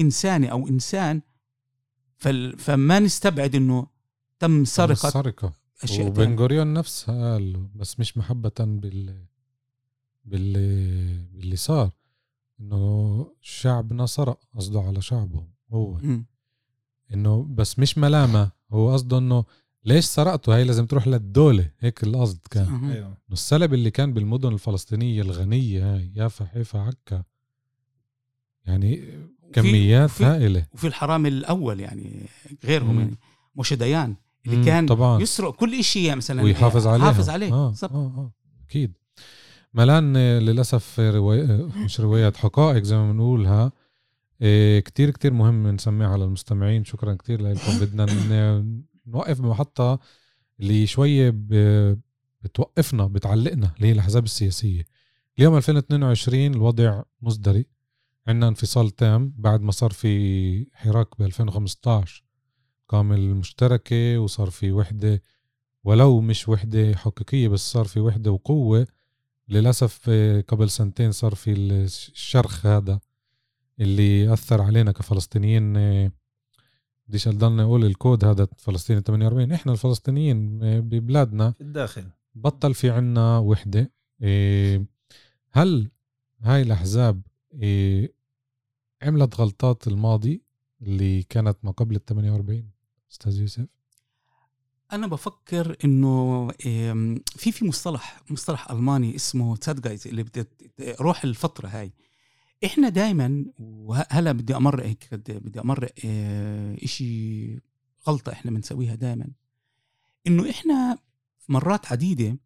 [0.00, 1.22] إنساني أو إنسان
[2.16, 2.58] فال...
[2.58, 3.86] فما نستبعد إنه
[4.38, 5.52] تم سرقة سرقة
[5.82, 6.36] أشياء وبن.
[6.38, 9.26] غوريون نفسها قال بس مش محبة بال
[10.24, 11.90] باللي باللي صار
[12.60, 16.00] إنه شعبنا سرق قصده على شعبه هو.
[17.14, 19.44] إنه بس مش ملامة هو قصده إنه
[19.84, 21.70] ليش سرقته؟ هاي لازم تروح للدولة.
[21.80, 22.66] هيك القصد كان.
[22.66, 27.22] إنه السلب اللي كان بالمدن الفلسطينية الغنية هاي يافا حيفا عكا
[28.66, 29.04] يعني
[29.52, 30.66] كميات وفي- هائلة.
[30.74, 32.26] وفي الحرامي الأول يعني
[32.64, 32.98] غيرهم.
[33.00, 33.16] يعني
[33.56, 34.14] موشي ديان
[34.46, 35.20] اللي مم، كان طبعا.
[35.22, 37.52] يسرق كل شيء مثلا ويحافظ عليه حافظ عليه.
[37.52, 37.74] آه.
[37.82, 38.32] آه, آه
[38.68, 38.92] أكيد.
[39.74, 41.40] ملان آه، للأسف رواي...
[41.42, 43.72] آه، مش روايات حقائق زي ما بنقولها
[44.42, 48.04] آه، كتير كتير مهم نسمعها للمستمعين شكرا كتير لكم بدنا
[49.10, 49.98] نوقف بمحطة
[50.60, 51.32] اللي شوية.
[52.42, 54.84] بتوقفنا بتعلقنا اللي هي الأحزاب السياسية.
[55.38, 57.66] اليوم 2022 الوضع مزدري
[58.26, 62.24] عندنا انفصال تام بعد ما صار في حراك ب 2015
[62.88, 65.22] قام المشتركة وصار في وحدة
[65.84, 68.86] ولو مش وحدة حقيقية بس صار في وحدة وقوة.
[69.48, 73.00] للأسف آه، قبل سنتين صار في الشرخ هذا
[73.80, 76.12] اللي أثر علينا كفلسطينيين آه،
[77.10, 82.04] بديش أضلني أقول الكود هذا فلسطيني 48 إحنا الفلسطينيين آه، ببلادنا في الداخل.
[82.34, 83.92] بطل في عنا وحدة.
[84.22, 84.84] إيه،
[85.50, 85.90] هل
[86.40, 87.22] هاي الأحزاب
[87.54, 88.12] إيه،
[89.02, 90.42] عملت غلطات الماضي
[90.82, 92.70] اللي كانت ما قبل ال 48
[93.12, 93.66] أستاذ يوسف؟
[94.92, 100.48] أنا بفكر إنه إم، في في مصطلح مصطلح ألماني اسمه تسادجايز اللي بدت
[101.00, 101.92] روح الفترة هاي.
[102.64, 104.96] إحنا دائما وهلا بدي امرق
[105.28, 107.58] بدي امرق آه، إشي
[108.08, 109.26] غلطة إحنا بنسويها دائما
[110.26, 110.98] إنه إحنا
[111.48, 112.38] مرات عديدة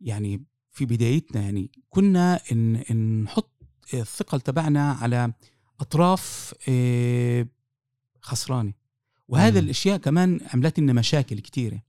[0.00, 3.52] يعني في بدايتنا يعني كنا إن نحط
[3.94, 5.32] الثقل تبعنا على
[5.80, 7.46] أطراف آه،
[8.20, 8.72] خسرانة.
[9.28, 9.64] وهذا مم.
[9.64, 11.82] الأشياء كمان عملت لنا مشاكل كثيره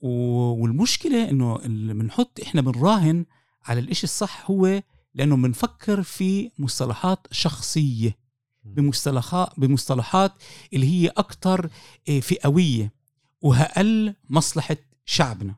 [0.00, 1.58] والمشكلة إنه
[1.92, 3.26] بنحط إحنا بنراهن
[3.64, 4.82] على الإشي الصح هو
[5.14, 8.16] لأنه بنفكر في مصطلحات شخصية
[8.64, 10.32] بمصطلحات بمصطلحات
[10.72, 11.68] اللي هي أكثر
[12.20, 12.92] فئوية
[13.40, 15.54] وهقل مصلحة شعبنا.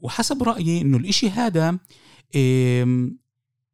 [0.00, 1.78] وحسب رأيي إنه الإشي هذا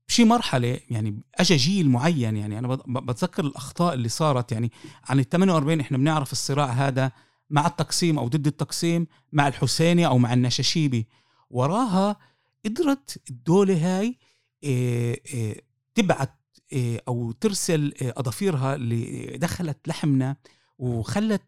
[0.08, 4.72] بشي مرحلة يعني اجى جيل معين يعني أنا بت- بتذكر الأخطاء اللي صارت يعني
[5.04, 7.12] عن ال 48 إحنا بنعرف الصراع هذا
[7.50, 11.06] مع التقسيم أو ضد التقسيم مع الحسيني أو مع النشاشيبي.
[11.50, 12.16] وراها
[12.64, 14.18] قدرت الدولة هاي آه، آه،
[15.94, 20.36] تبعت آه، أو ترسل آه، اظافيرها اللي دخلت لحمنا
[20.78, 21.42] وخلت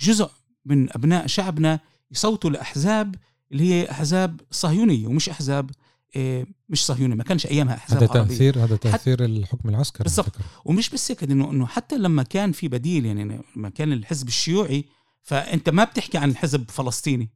[0.00, 0.30] جزء
[0.64, 3.14] من أبناء شعبنا يصوتوا لأحزاب
[3.52, 5.70] اللي هي أحزاب صهيونية ومش أحزاب
[6.16, 10.32] آه، مش صهيونية ما كانش أيامها أحزاب هذا تأثير هذا تأثير الحكم العسكري بالضبط.
[10.64, 14.84] ومش بس هيك إنه إنه حتى لما كان في بديل يعني لما كان الحزب الشيوعي
[15.22, 17.28] فأنت ما بتحكي عن حزب فلسطيني.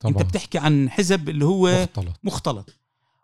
[0.00, 0.12] طبعا.
[0.12, 2.20] انت بتحكي عن حزب اللي هو مختلط.
[2.24, 2.70] مختلط.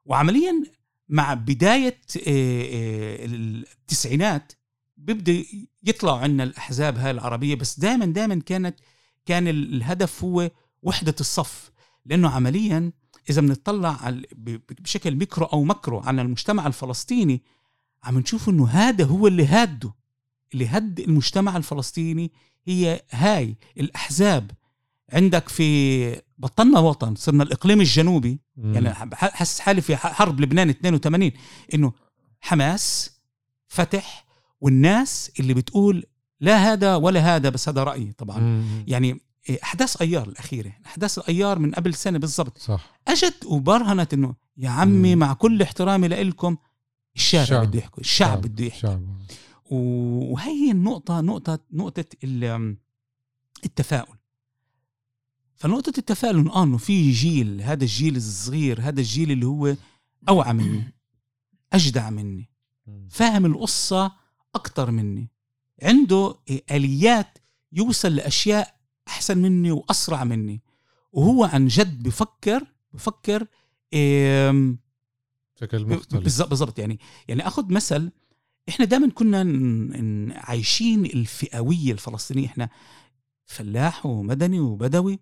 [0.06, 0.62] وعمليا
[1.08, 4.52] مع بداية آه، آه، التسعينات
[4.96, 5.44] بيبدأ
[5.84, 8.76] يطلعوا عنا الأحزاب هاي العربية بس دائما دائما كانت
[9.26, 10.50] كان ال- الهدف هو
[10.82, 11.70] وحدة الصف.
[12.06, 12.92] لأنه عمليا
[13.30, 14.20] إذا بنطلع
[14.80, 17.42] بشكل ميكرو أو مكرو على المجتمع الفلسطيني
[18.04, 19.94] عم نشوف إنه هذا هو اللي هاده
[20.54, 22.32] اللي هد المجتمع الفلسطيني
[22.64, 24.50] هي هاي الأحزاب.
[25.12, 28.74] عندك في بطلنا وطن صرنا الإقليم الجنوبي مم.
[28.74, 31.30] يعني ح- حاسس حالي في حرب لبنان 82
[31.74, 31.92] إنه
[32.40, 33.10] حماس
[33.68, 34.24] فتح
[34.60, 36.04] والناس اللي بتقول
[36.40, 38.84] لا هذا ولا هذا بس هذا رأيي طبعا مم.
[38.86, 39.20] يعني
[39.62, 45.14] أحداث أيار الأخيرة أحداث الايار من قبل سنة بالضبط صح أجت وبرهنت إنه يا عمي
[45.14, 45.20] مم.
[45.20, 46.56] مع كل احترامي لكم
[47.16, 47.64] الشارع.
[47.64, 49.02] بده يحكي الشعب بده يحكي شعب
[49.70, 52.76] وهي النقطة نقطة نقطة ال-
[53.64, 54.17] التفاؤل
[55.58, 59.76] فنقطة التفاؤل آه إنه في جيل هذا الجيل الصغير هذا الجيل اللي هو
[60.28, 60.92] أوعى مني
[61.72, 62.50] أجدع مني.
[63.10, 64.12] فاهم القصة
[64.54, 65.28] أكتر مني.
[65.82, 66.34] عنده
[66.70, 67.38] آليات
[67.72, 68.74] يوصل لأشياء
[69.08, 70.62] أحسن مني وأسرع مني.
[71.12, 73.46] وهو عن جد بفكر بفكر
[75.56, 76.22] بشكل مختلف.
[76.48, 76.98] بالظبط يعني.
[77.28, 78.10] يعني أخذ مثل
[78.68, 79.40] إحنا دائما كنا
[80.36, 82.46] عايشين الفئوية الفلسطينية.
[82.46, 82.68] إحنا
[83.44, 85.18] فلاح ومدني وبدوي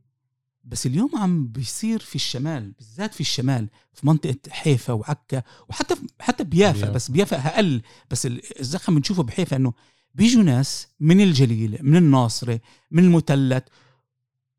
[0.66, 6.44] بس اليوم عم بيصير في الشمال بالذات في الشمال في منطقة حيفا وعكا وحتى حتى
[6.44, 6.90] بيافا.
[6.90, 9.72] بس بيافا أقل بس ال- الزخم بنشوفه بحيفا إنه
[10.14, 12.60] بيجوا ناس من الجليل من الناصرة
[12.90, 13.62] من المثلث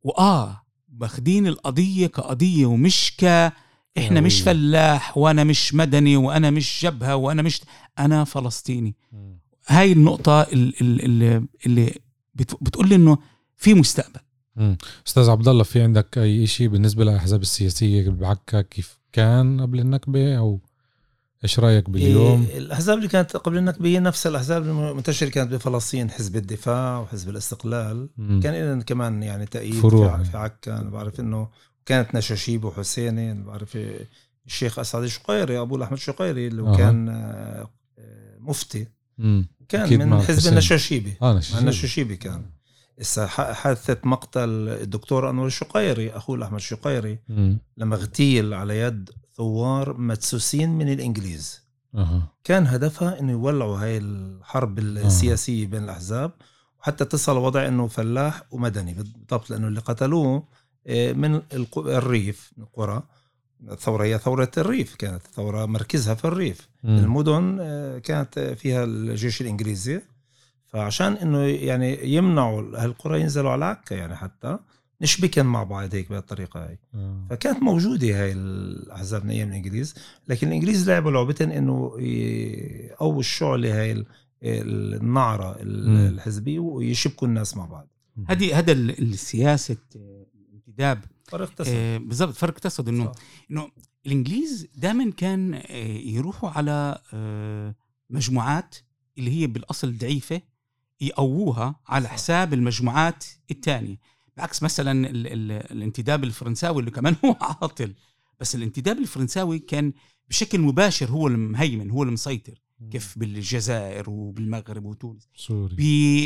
[0.03, 3.23] وآه ماخدين القضية كقضية ومش ك
[3.97, 4.41] إحنا مش.
[4.41, 7.61] فلاح وأنا مش مدني وأنا مش جبهة وأنا مش
[7.99, 8.95] أنا فلسطيني.
[9.67, 11.99] هاي النقطة ال- ال- اللي اللي
[12.35, 13.17] بت- بتقول لي إنه
[13.55, 14.19] في مستقبل
[15.07, 20.37] أستاذ عبد الله في عندك أي شيء بالنسبة للأحزاب السياسية بعكا كيف كان قبل النكبه
[20.37, 20.59] أو
[21.43, 26.09] إيش رأيك باليوم إيه الأحزاب اللي كانت قبل النكبه هي نفس الأحزاب المنتشرة كانت بفلسطين
[26.09, 28.39] حزب الدفاع وحزب الاستقلال مم.
[28.43, 30.17] كان لنا كمان يعني تأييد فروع.
[30.17, 31.47] في, في عكا أنا بعرف إنه
[31.85, 33.77] كانت نشاشيب وحسيني أنا بعرف
[34.45, 36.77] الشيخ أسعد الشقيري أبو احمد الشقيري اللي هو أها.
[36.77, 38.87] كان آه، آه، مفتي
[39.17, 39.47] مم.
[39.69, 40.51] كان من حزب.
[40.51, 41.57] النشاشيبي آه نشيد.
[41.57, 42.45] النشاشيبي كان
[43.27, 47.19] حادثة مقتل الدكتور أنور الشقيري أخوه أحمد الشقيري.
[47.77, 51.61] لما اغتيل على يد ثوار مدسوسين من الإنجليز.
[51.95, 52.27] أها.
[52.43, 56.31] كان هدفها إنه يولعوا هاي الحرب السياسية بين الأحزاب
[56.79, 60.43] وحتى تصل وضع إنه فلاح ومدني بالضبط لأنه اللي قتلوه
[60.87, 61.41] آه، من
[61.77, 63.03] الريف من القرى.
[63.71, 66.69] الثوره هي ثورة الريف كانت الثوره مركزها في الريف.
[66.83, 66.97] مم.
[66.97, 70.01] المدن آه، كانت فيها الجيش الإنجليزي.
[70.67, 74.57] فعشان إنه يعني يمنعوا هالقرى ينزلوا على عكا يعني حتى
[75.01, 76.79] نشبكن مع بعض هيك بهالطريقة هاي.
[76.95, 77.27] آه.
[77.29, 79.95] فكانت موجودة هاي الأحزاب من أيام الإنجليز
[80.27, 84.05] لكن الإنجليز لعبوا لعبتين إنه ي- أو الشعلة هاي ال-
[84.43, 86.07] النعرة ال- مم.
[86.07, 87.87] الحزبية ويشبكوا الناس مع بعض.
[88.27, 90.99] هذه هذا ال- السياسة الانتداب.
[91.27, 93.11] فرق تسع آه، بالضبط فرق تقصد إنه
[93.51, 93.69] إنه
[94.05, 95.61] الإنجليز دائما كان آه،
[95.97, 97.75] يروحوا على آه،
[98.09, 98.75] مجموعات
[99.17, 100.41] اللي هي بالأصل ضعيفة
[101.01, 102.07] يقووها على.
[102.07, 103.99] حساب المجموعات الثانية
[104.37, 107.93] بعكس مثلا ال ال الانتداب الفرنساوي اللي كمان هو عاطل.
[108.39, 109.93] بس الانتداب الفرنساوي كان
[110.29, 112.61] بشكل مباشر هو المهيمن هو المسيطر.
[112.91, 115.27] كيف بالجزائر وبالمغرب وتونس.
[115.35, 115.75] سوري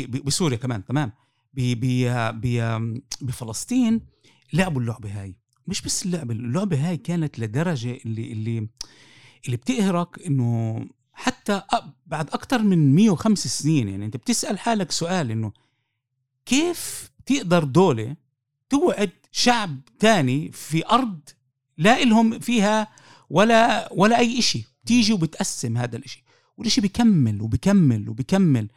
[0.06, 1.12] ب- ب- بسوريا كمان تمام.
[1.54, 4.00] ب- ب- ب- بفلسطين
[4.52, 5.36] لعبوا اللعبة هاي.
[5.66, 8.68] مش بس اللعبة اللعبة هاي كانت لدرجة اللي اللي
[9.46, 10.80] اللي بتقهرك إنه
[11.22, 11.62] حتى
[12.06, 15.52] بعد أكثر من 105 سنين يعني أنت بتسأل حالك سؤال إنه
[16.46, 18.16] كيف تقدر دولة
[18.70, 21.20] توعد شعب تاني في أرض
[21.78, 22.88] لا إلهم فيها
[23.30, 26.24] ولا ولا أي شيء تيجي وبتقسم هذا الإشي
[26.56, 28.68] والإشي بيكمل وبيكمل وبيكمل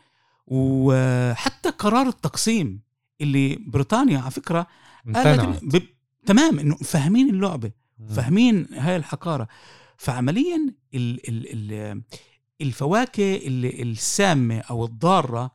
[0.47, 2.81] وحتى قرار التقسيم
[3.21, 4.67] اللي بريطانيا على فكرة
[5.15, 5.83] قالت.
[6.25, 8.07] تمام إنه فاهمين اللعبة مم.
[8.07, 9.47] فاهمين هاي الحقارة
[9.97, 12.01] فعمليا ال ال ال
[12.61, 15.51] الفواكه ال- السامة أو الضارة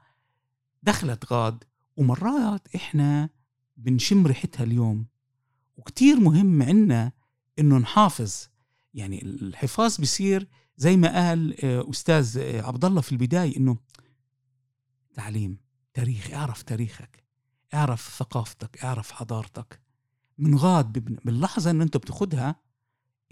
[0.82, 1.64] دخلت غاد
[1.96, 3.28] ومرات إحنا
[3.76, 5.07] بنشم ريحتها اليوم.
[5.76, 7.12] وكتير مهم عنا
[7.59, 8.46] إنه نحافظ.
[8.94, 13.76] يعني الحفاظ بيصير زي ما قال آه، أستاذ آه، عبد الله في البداية إنه
[15.14, 15.59] تعليم
[15.94, 17.24] تاريخ اعرف تاريخك
[17.74, 19.80] اعرف ثقافتك اعرف حضارتك.
[20.38, 20.92] من غاد
[21.24, 22.57] باللحظة إن أنت بتاخدها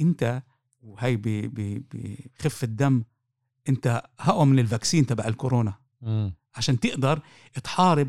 [0.01, 0.43] أنت
[0.83, 1.85] وهي ب- ب-
[2.39, 3.05] بخفة دم
[3.69, 6.35] انت اقوى من الفاكسين تبع الكورونا مم.
[6.55, 7.21] عشان تقدر
[7.65, 8.09] تحارب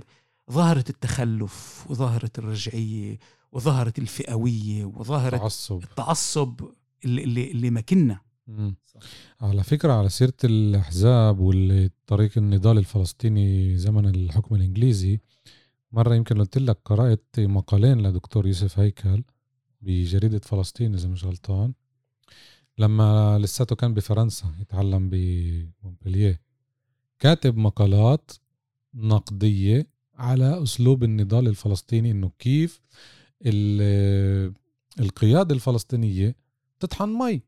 [0.52, 3.20] ظاهرة التخلف وظاهرة الرجعية
[3.52, 6.62] وظاهرة الفئوية وظاهرة تعصب التعصب
[7.06, 7.52] اللي, اللي,
[8.48, 8.76] اللي.
[8.86, 9.00] صح.
[9.42, 15.20] على فكرة على سيرة الأحزاب والطريق النضال الفلسطيني زمن الحكم الإنجليزي
[15.92, 19.24] مرة يمكن قلت لك قرأت مقالين لدكتور يوسف هيكل
[19.82, 21.74] بجريدة فلسطين إذا مش غلطان
[22.80, 26.42] لما لساته كان بفرنسا يتعلم بمونبلييه
[27.20, 28.32] كاتب مقالات
[28.94, 32.82] نقدية على أسلوب النضال الفلسطيني إنه كيف
[33.46, 34.54] ال-
[35.00, 36.36] القيادة الفلسطينية
[36.80, 37.42] تطحن مي.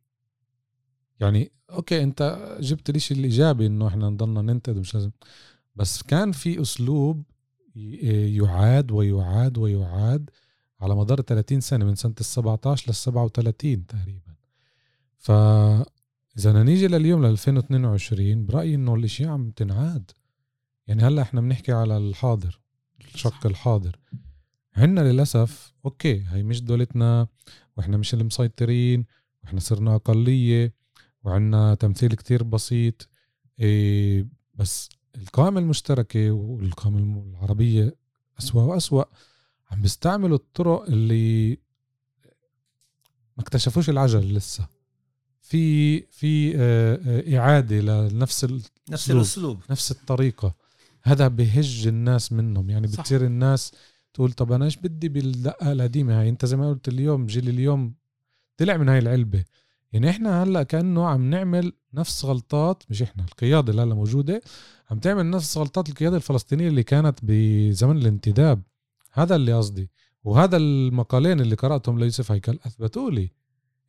[1.20, 5.12] يعني okay أنت جبت الإشي الإيجابي إنه إحنا نضلنا ننتقد مش لازم.
[5.76, 7.24] بس كان في أسلوب
[7.76, 10.30] ي- يعاد ويعاد ويعاد
[10.82, 14.31] على مدار 30 سنة من سنة ال 17 لل 37 تقريبا.
[15.22, 20.12] ف اذا بدنا نيجي لليوم ل 2022 برأيي إنه الاشياء عم تنعاد.
[20.88, 22.60] يعني هلأ إحنا بنحكي على الحاضر
[23.16, 24.00] الشق الحاضر.
[24.76, 27.28] عنا للأسف أوكي هي مش دولتنا
[27.78, 29.06] وإحنا مش اللي مسيطرين
[29.44, 30.74] وإحنا صرنا أقلية
[31.24, 33.10] وعندنا تمثيل كتير بسيط
[33.60, 37.96] إيه بس القائمة المشتركة والقائمة العربية
[38.40, 39.04] أسوأ وأسوأ
[39.72, 41.52] عم بيستعملوا الطرق اللي
[43.38, 44.81] ما اكتشفوش العجل لسه.
[45.52, 49.18] في في آه، آه، إعادة لنفس ال- نفس أسلوب.
[49.18, 49.60] الأسلوب.
[49.70, 50.54] نفس الطريقة.
[51.04, 52.70] هذا بهج الناس منهم.
[52.70, 53.02] يعني صح.
[53.02, 53.72] بتصير الناس
[54.14, 57.94] تقول طب أنا إيش بدي بالدقة القديمة هاي؟ أنت زي ما قلت اليوم جيل اليوم
[58.58, 59.44] طلع من هاي العلبة.
[59.94, 64.42] يعني إحنا هلأ كأنه عم نعمل نفس غلطات مش إحنا القيادة اللي هلأ موجودة
[64.92, 68.62] عم تعمل نفس غلطات القيادة الفلسطينية اللي كانت بزمن الانتداب.
[69.14, 69.90] هذا اللي قصدي.
[70.24, 73.32] وهذا المقالين اللي قرأتهم ليوسف هيكل أثبتوا لي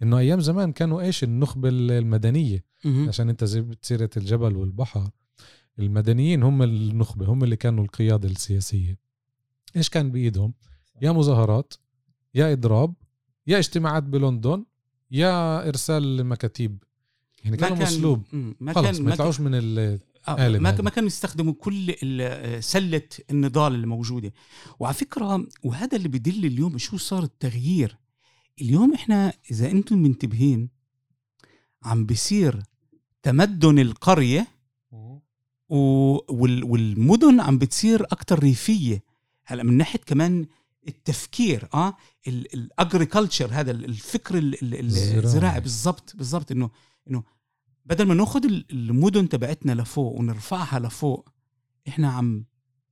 [0.02, 2.64] إنه أيام زمان كانوا إيش النخبة المدنية.
[3.08, 5.10] عشان أنت زي سيره الجبل والبحر
[5.78, 8.98] المدنيين هم النخبة هم اللي كانوا القيادة السياسية
[9.76, 10.54] إيش كان بإيدهم
[11.02, 11.74] يا مظاهرات
[12.34, 12.94] يا إضراب
[13.46, 14.64] يا اجتماعات بلندن
[15.10, 16.82] يا إرسال مكاتيب
[17.44, 17.86] يعني كانوا كان-
[18.32, 18.54] مم.
[18.60, 19.98] ما خلص ما يطلعوش من ال
[20.28, 20.70] آه، ما.
[20.84, 21.94] ما كانوا يستخدموا كل
[22.62, 24.32] سلة النضال اللي موجودة
[24.80, 27.98] وعلى فكرة وهذا اللي بدل اليوم شو صار التغيير
[28.60, 30.68] اليوم إحنا إذا أنتم منتبهين
[31.82, 32.62] عم بيصير
[33.22, 34.46] تمدن القرية
[35.68, 39.02] و- وال- والمدن عم بتصير أكتر ريفية
[39.44, 40.46] هلأ من ناحية كمان
[40.88, 41.96] التفكير آه
[42.28, 44.86] الاجريكلتشر هذا ال- الفكر ال- ال- ال-
[45.24, 45.60] الزراعي.
[45.60, 46.70] بالضبط بالضبط إنه
[47.10, 47.22] إنه
[47.86, 51.28] بدل ما ناخذ ال- المدن تبعتنا لفوق ونرفعها لفوق
[51.88, 52.44] إحنا عم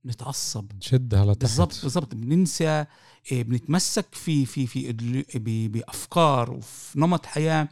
[0.05, 0.65] نتعصب.
[0.77, 1.41] نشدها لتحت.
[1.41, 2.15] بالضبط بالضبط.
[2.15, 2.85] بننسى
[3.31, 4.91] إيه، بنتمسك في في في
[5.67, 7.69] بأفكار وفي نمط حياة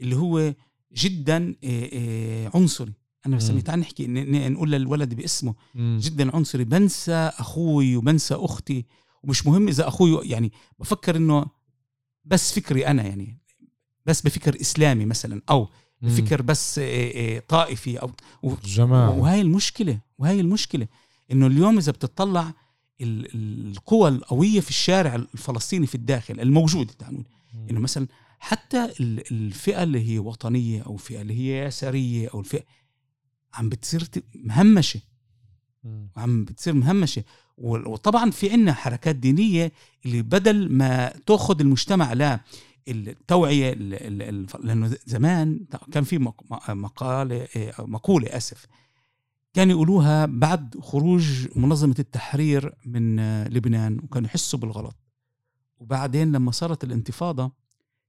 [0.00, 0.54] اللي هو
[0.92, 2.92] جدا إيه، إيه، عنصري.
[3.26, 3.60] أنا بسميه.
[3.60, 4.06] تعال نحكي
[4.48, 5.54] نقول للولد باسمه.
[5.74, 5.98] مم.
[6.02, 6.64] جدا عنصري.
[6.64, 8.84] بنسى أخوي وبنسى أختي.
[9.22, 11.46] ومش مهم إذا أخوي يعني بفكر إنه
[12.24, 13.38] بس فكري أنا يعني.
[14.06, 15.68] بس بفكر إسلامي مثلا أو.
[16.02, 16.80] بفكر بس
[17.48, 18.10] طائفي أو
[18.42, 19.18] و- جماعة.
[19.18, 20.86] وهي المشكلة وهي المشكلة.
[21.32, 22.54] إنه اليوم إذا بتطلع
[23.00, 27.26] ال- ال- القوى القوية في الشارع الفلسطيني في الداخل الموجودة تعال نقول.
[27.70, 28.06] إنه مثلا
[28.38, 32.64] حتى ال- الفئة اللي هي وطنية أو الفئه اللي هي يساريه أو الفئة
[33.54, 34.04] عم بتصير
[34.34, 35.00] مهمشة.
[36.16, 37.24] وعم بتصير مهمشة.
[37.58, 39.72] وطبعا في عنا حركات دينية
[40.06, 42.40] اللي بدل ما تأخذ المجتمع لا
[42.88, 45.60] التوعية ال- ال- ال- لأنه زمان
[45.92, 48.66] كان في مق- مقالة إيه، مقولة آسف
[49.52, 54.96] كانوا يقولوها بعد خروج منظمة التحرير من آه، لبنان وكانوا يحسوا بالغلط.
[55.78, 57.52] وبعدين لما صارت الانتفاضة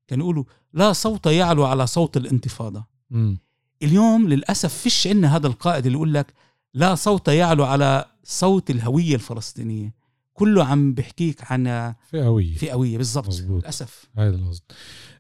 [0.08, 2.86] كانوا يقولوا لا صوت يعلو على صوت الانتفاضة.
[3.10, 3.38] مم.
[3.84, 6.34] اليوم للأسف فيش عندنا هذا القائد اللي يقول لك
[6.74, 9.94] لا صوت يعلو على صوت الهوية الفلسطينية.
[10.34, 13.40] كله عم بيحكيك عن فئويه فئويه بالضبط.
[13.40, 14.10] للأسف.
[14.18, 14.64] هذا القصد.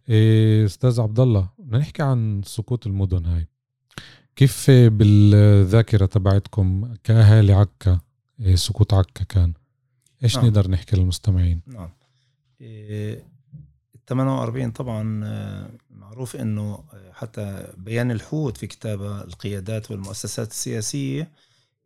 [0.10, 3.48] إيه، أستاذ عبد الله بدنا نحكي عن سقوط المدن هاي.
[4.36, 8.00] كيف بالذاكرة تبعتكم كأهالي عكا
[8.40, 9.54] إيه، سقوط عكا كان
[10.24, 10.46] إيش نعم.
[10.46, 11.90] نقدر نحكي للمستمعين نعم
[12.62, 13.26] إيه،
[13.96, 21.32] ال 48 طبعا آه، معروف إنه آه، حتى بيان الحوت في كتابه القيادات والمؤسسات السياسية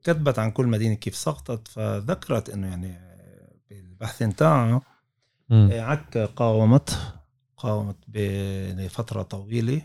[0.04, 4.82] كتبت عن كل مدينة كيف سقطت فذكرت إنه يعني آه، بالبحث بتاعها
[5.50, 5.70] مم.
[5.72, 6.98] آه، عكا قاومت
[7.58, 9.82] قاومت ب- لفتره طويلة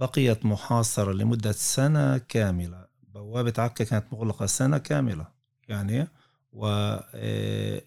[0.00, 2.86] بقيت محاصرة لمدة سنة كاملة.
[3.14, 5.26] بوابة عكا كانت مغلقة سنة كاملة
[5.68, 6.08] يعني
[6.52, 7.82] و آه،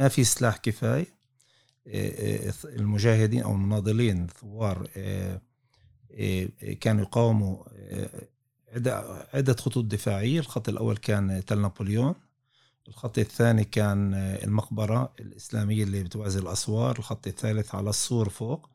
[0.00, 1.06] آه، في سلاح كفاية.
[1.86, 4.88] آه، المجاهدين أو المناضلين الثوار
[6.80, 7.56] كانوا يقاوموا
[9.34, 10.40] عدة خطوط دفاعية.
[10.40, 12.14] الخط الأول كان تل نابليون.
[12.88, 16.98] الخط الثاني كان المقبرة الإسلامية اللي بتوازي الأسوار.
[16.98, 18.73] الخط الثالث على السور فوق.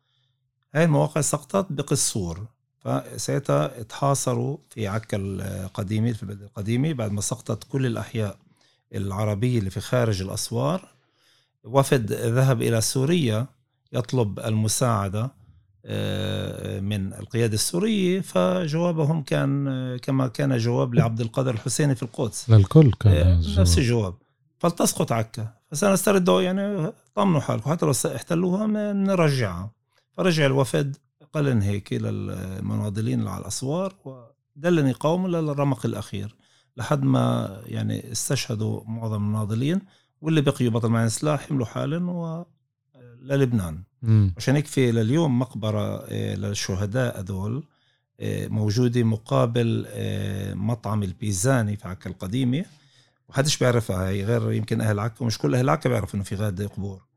[0.76, 2.48] هاي المواقع سقطت بقصور
[2.80, 8.38] فساعتها تحاصروا في عكا القديمة في البلد القديمة بعد ما سقطت كل الأحياء
[8.96, 10.88] العربية اللي في خارج الأسوار
[11.64, 13.48] وفد ذهب إلى سوريا
[13.94, 15.32] يطلب المساعدة
[15.86, 22.50] آه، من القيادة السورية فجوابهم كان كما كان جواب لعبد القادر الحسيني في القدس.
[22.50, 24.14] للكل كان آه، نفس الجواب.
[24.58, 25.54] فلتسقط عكا.
[25.72, 29.72] فسنستردوا يعني طمنوا حالكم حتى لو احتلوها نرجعها.
[30.20, 30.98] فرجع الوفد
[31.34, 36.36] قلن هيك للمناضلين اللي على الأسوار ودلن يقاوموا للرمق الأخير
[36.78, 39.82] لحد ما يعني استشهدوا معظم المناضلين
[40.22, 42.46] واللي بقيوا بطل معين سلاح حملوا حالا و
[43.22, 43.84] للبنان.
[44.38, 47.64] عشان هيك في لليوم مقبرة آه، للشهداء هذول
[48.20, 52.66] آه، موجودة مقابل آه، مطعم البيزاني في عكا القديمة
[53.30, 56.62] وحدش بيعرفها هي غير يمكن أهل عكا ومش كل أهل عكا بيعرفوا إنه في غاد
[56.62, 57.09] قبور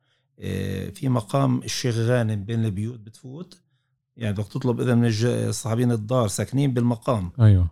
[0.95, 3.61] في مقام الشيخ غانم بين البيوت بتفوت.
[4.17, 7.33] يعني بدك تطلب إذا من صاحبين الدار ساكنين بالمقام.
[7.41, 7.69] أيوه.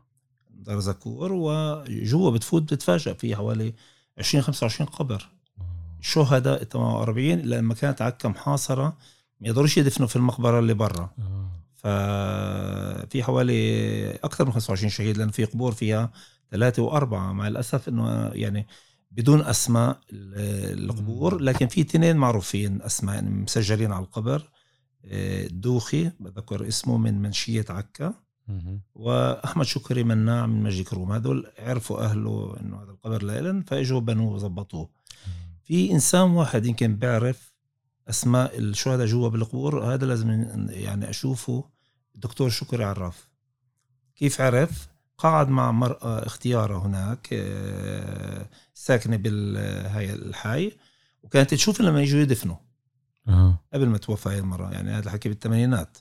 [0.50, 3.74] دار زكور وجوا بتفوت بتتفاجأ في حوالي
[4.18, 5.28] 20 25 قبر.
[6.00, 8.96] شهداء 48 لما كانت عكا محاصرة
[9.40, 11.10] ما يقدروش يدفنوا في المقبرة اللي برا.
[11.18, 11.50] آه.
[11.74, 16.10] ففي حوالي أكثر من 25 شهيد لأن في قبور فيها
[16.50, 18.66] ثلاثة وأربعة مع الأسف إنه يعني
[19.10, 24.50] بدون أسماء ال- القبور لكن في اثنين معروفين يعني مسجلين على القبر
[25.04, 28.14] آه، دوخي بذكر اسمه من منشية عكا.
[28.94, 34.32] وأحمد شكري مناع من مجد كروم هذول عرفوا أهله إنه هذا القبر لإلن فإجوا بنوه
[34.32, 34.88] وظبطوه.
[35.64, 37.52] في إنسان واحد يمكن بيعرف
[38.08, 40.30] أسماء الشهداء جوا بالقبور هذا لازم
[40.70, 41.64] يعني أشوفه.
[42.14, 43.28] الدكتور شكري عراف
[44.16, 44.88] كيف عرف؟
[45.18, 47.28] قعد مع مرأة اختيارة هناك
[48.80, 50.72] آه، ساكنة بالهاي الحي.
[51.22, 52.56] وكانت تشوف لما يجوا يدفنوا.
[53.28, 55.98] آه قبل ما توفى هاي المرة يعني هذا الحكي بالثمانينات.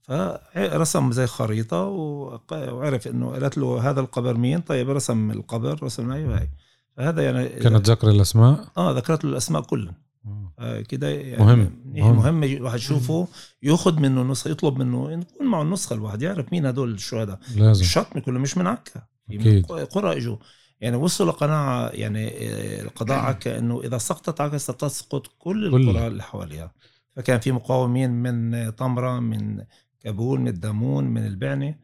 [0.00, 6.12] فرسم زي خريطة وق- وعرف إنه قالت له هذا القبر مين؟ طيب رسم القبر رسم
[6.12, 6.48] هاي وهي
[6.96, 9.94] فهذا يعني كانت ذكر الأسماء؟ آه ذكرت له الأسماء كلهم.
[10.26, 10.52] آه.
[10.58, 11.58] آه كده يعني مهم.
[11.58, 12.16] مهم, مهم.
[12.16, 13.28] مهم الواحد يشوفه
[13.62, 17.40] ياخذ منه نسخة يطلب منه يكون معه النسخة الواحد يعرف مين هدول الشهداء.
[17.56, 17.80] لازم.
[17.82, 19.02] الشطم كله مش من عكا.
[19.30, 19.66] أكيد.
[19.66, 20.36] قرى إجوا.
[20.80, 25.66] يعني وصلوا لقناعه يعني آه، القضاء عكا إنه إذا سقطت عكا ستسقط كل.
[25.66, 26.72] القرى اللي حواليها
[27.16, 29.64] فكان في مقاومين من طمرة من
[30.00, 31.74] كابول من الدامون من البعنه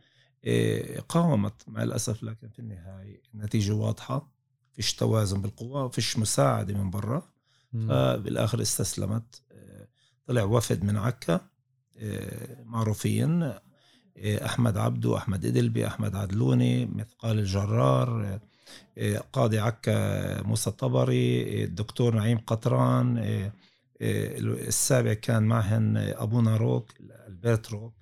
[0.44, 4.32] آه، قاومت مع الأسف لكن في النهاية النتيجة واضحة
[4.72, 7.22] فيش توازن بالقوى فيش مساعدة من برا
[7.72, 7.88] مم.
[7.88, 9.88] فبالآخر استسلمت آه،
[10.26, 11.40] طلع وفد من عكا
[12.64, 13.52] معروفين
[14.18, 18.40] أحمد عبدو أحمد إدلبي أحمد عدلوني مثقال الجرار
[19.32, 23.18] قاضي عكا موسى الطبري آه، الدكتور نعيم قطران
[24.00, 26.92] السابع كان معهن ابونا روك
[27.28, 27.94] البرت روك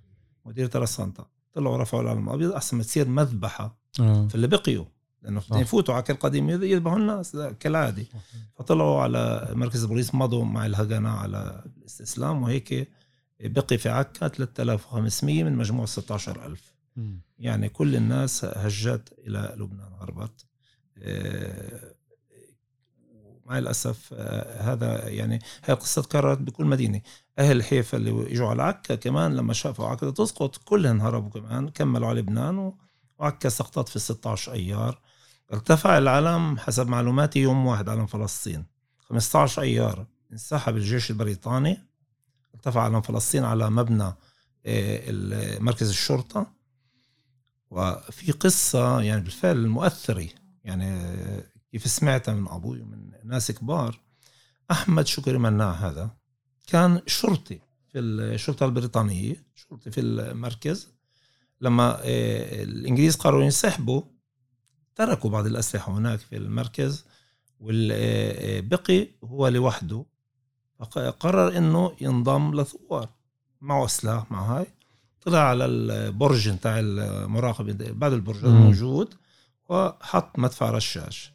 [0.44, 4.28] مدير ترسانتا طلعوا رفعوا العلم الأبيض أحسن ما تصير مذبحة آه.
[4.28, 4.84] في اللي بقيوا
[5.22, 5.56] لأنه صح.
[5.56, 8.04] يفوتوا على القديم يذبحوا الناس كالعادة
[8.54, 12.88] فطلعوا على مركز البوليس مضوا مع الهجنة على الاستسلام وهيك
[13.40, 17.20] بقي في عكا 3500 من مجموع 16000 مم.
[17.38, 20.46] يعني كل الناس هجت إلى لبنان هربت
[23.50, 27.00] مع الأسف آه، هذا يعني هي القصة تكررت بكل مدينة.
[27.38, 32.08] أهل حيفا اللي إجوا على عكا كمان لما شافوا عكا تسقط كلهم هربوا كمان كملوا
[32.08, 32.72] على لبنان
[33.18, 35.00] وعكا سقطت في 16 أيار.
[35.52, 38.66] ارتفع العلم حسب معلوماتي يوم واحد علم فلسطين.
[38.98, 41.78] 15 أيار انسحب الجيش البريطاني.
[42.54, 44.14] ارتفع علم فلسطين على مبنى
[44.66, 46.46] آه، مركز الشرطة.
[47.70, 54.00] وفي قصة يعني بالفعل مؤثرة يعني آه، كيف سمعتها من أبوي ومن ناس كبار
[54.70, 56.10] أحمد شكري مناع هذا.
[56.66, 57.60] كان شرطي
[57.92, 60.88] في الشرطة البريطانية شرطي في المركز.
[61.60, 64.02] لما آه، الإنجليز قرروا ينسحبوا
[64.94, 67.04] تركوا بعض الأسلحة هناك في المركز
[67.60, 70.04] والبقي هو لوحده.
[70.78, 73.08] فقرر إنه ينضم لثوار.
[73.60, 74.66] معه سلاح مع هاي.
[75.20, 78.44] طلع على البرج بتاع المراقبة بعد البرج.
[78.44, 79.14] الموجود.
[79.70, 81.32] وحط مدفع رشاش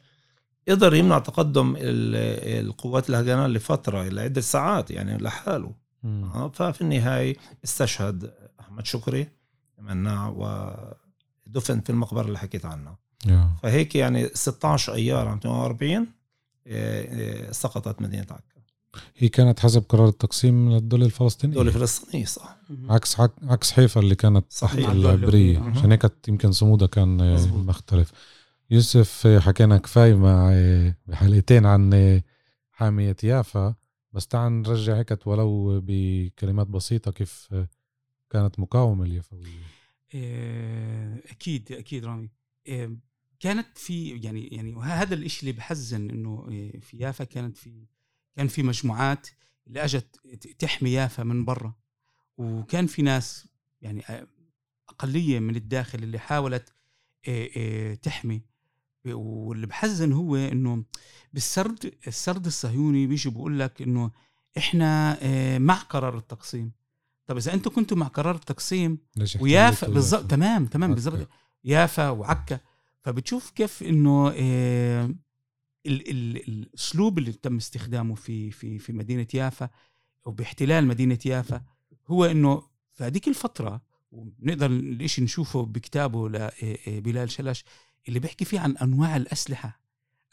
[0.68, 5.72] قدر يمنع تقدم ال- القوات الهجنة لفترة لعدة ساعات يعني لحاله.
[6.04, 9.28] آه، ففي النهاية استشهد أحمد شكري
[9.78, 10.28] مناع
[11.46, 13.50] ودفن في المقبرة اللي حكيت عنها يا.
[13.62, 16.06] فهيك يعني 16 أيار عام 48
[16.66, 18.55] آه، آه، سقطت مدينة عكا
[19.16, 21.54] هي كانت حسب قرار التقسيم للدولة الفلسطينية.
[21.54, 22.56] دولة فلسطينية صح.
[22.88, 24.88] عكس عك- عكس حيفا اللي كانت صحيح.
[24.88, 25.58] الدولة العبرية.
[25.58, 27.66] عشان هيك كانت يمكن صمودها كان آه، مظبوط.
[27.68, 28.12] مختلف.
[28.70, 32.22] يوسف آه، حكينا كفاية مع آه، بحلقتين عن آه،
[32.70, 33.74] حامية يافا.
[34.12, 37.68] بس تعال نرجع هيك ولو بكلمات بسيطة كيف آه،
[38.30, 39.46] كانت مقاومة اليافوية.
[40.14, 42.28] آه، أكيد أكيد رامي.
[42.68, 42.96] آه،
[43.40, 47.86] كانت في يعني يعني وهذا الشيء اللي بحزن إنه آه، في يافا كانت في
[48.36, 49.28] كان في مجموعات
[49.66, 50.20] اللي أجت
[50.58, 51.74] تحمي يافا من برا.
[52.38, 53.48] وكان في ناس
[53.82, 54.04] يعني
[54.88, 56.72] أقلية من الداخل اللي حاولت
[58.02, 58.42] تحمي.
[59.04, 60.84] واللي بحزن هو إنه
[61.32, 64.10] بالسرد السرد الصهيوني بيجي بيقول لك إنه
[64.58, 65.18] إحنا
[65.58, 66.72] مع قرار التقسيم.
[67.26, 68.98] طب إذا أنتم كنتوا مع قرار التقسيم
[69.40, 70.94] ويافا يافا؟ تمام تمام عكا.
[70.94, 71.28] بالضبط
[71.64, 72.60] يافا وعكا.
[73.00, 74.32] فبتشوف كيف إنه
[75.86, 79.68] الأسلوب اللي تم استخدامه في في في مدينة يافا
[80.24, 81.62] وباحتلال مدينة يافا
[82.06, 82.62] هو إنه
[82.94, 83.82] في هذيك الفترة
[84.12, 87.64] ونقدر الشيء نشوفه بكتابه لبلال شلش
[88.08, 89.80] اللي بيحكي فيه عن أنواع الأسلحة.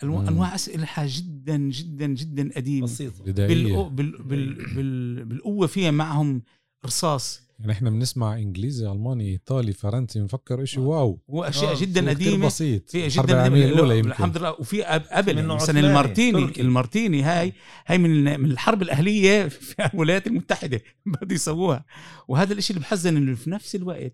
[0.03, 2.85] أنواع أسلحة جدا جدا جدا قديمة.
[2.87, 3.23] بسيطة.
[3.23, 3.75] بدائية.
[3.75, 6.41] بالقو- بال بال بال بالقوة فيها معهم
[6.85, 7.41] رصاص.
[7.63, 11.19] يعني إحنا بنسمع إنجليزي ألماني إيطالي فرنسي بنفكر إشي wow.
[11.27, 12.45] واشياء آه، جدا شيء قديمة.
[12.45, 12.89] بسيط.
[12.89, 13.47] في الحرب جدا
[13.95, 14.09] يمكن.
[14.09, 14.51] الحمد لله.
[14.59, 15.35] وفي أب- قبل.
[15.37, 16.61] يعني مثلا المارتيني تركي.
[16.61, 17.53] المارتيني هاي
[17.87, 20.81] هاي من من الحرب الأهلية في الولايات المتحدة.
[21.05, 21.85] بده يسووها.
[22.27, 24.13] وهذا الشيء اللي بحزن إنه في نفس الوقت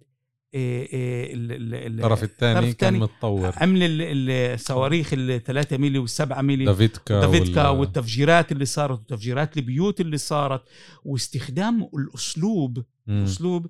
[0.53, 5.99] إيه إيه ال- ال- الطرف الثاني كان متطور عمل ال- ال- الصواريخ ال 3 ميلي
[5.99, 10.63] وال 7 ميلي دافيدكا دافيدكا وال- والتفجيرات اللي صارت وتفجيرات البيوت اللي صارت
[11.03, 13.23] واستخدام الأسلوب مم.
[13.23, 13.67] اسلوب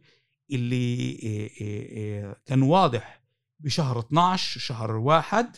[0.51, 3.21] اللي إيه كان واضح
[3.59, 5.57] بشهر 12 شهر واحد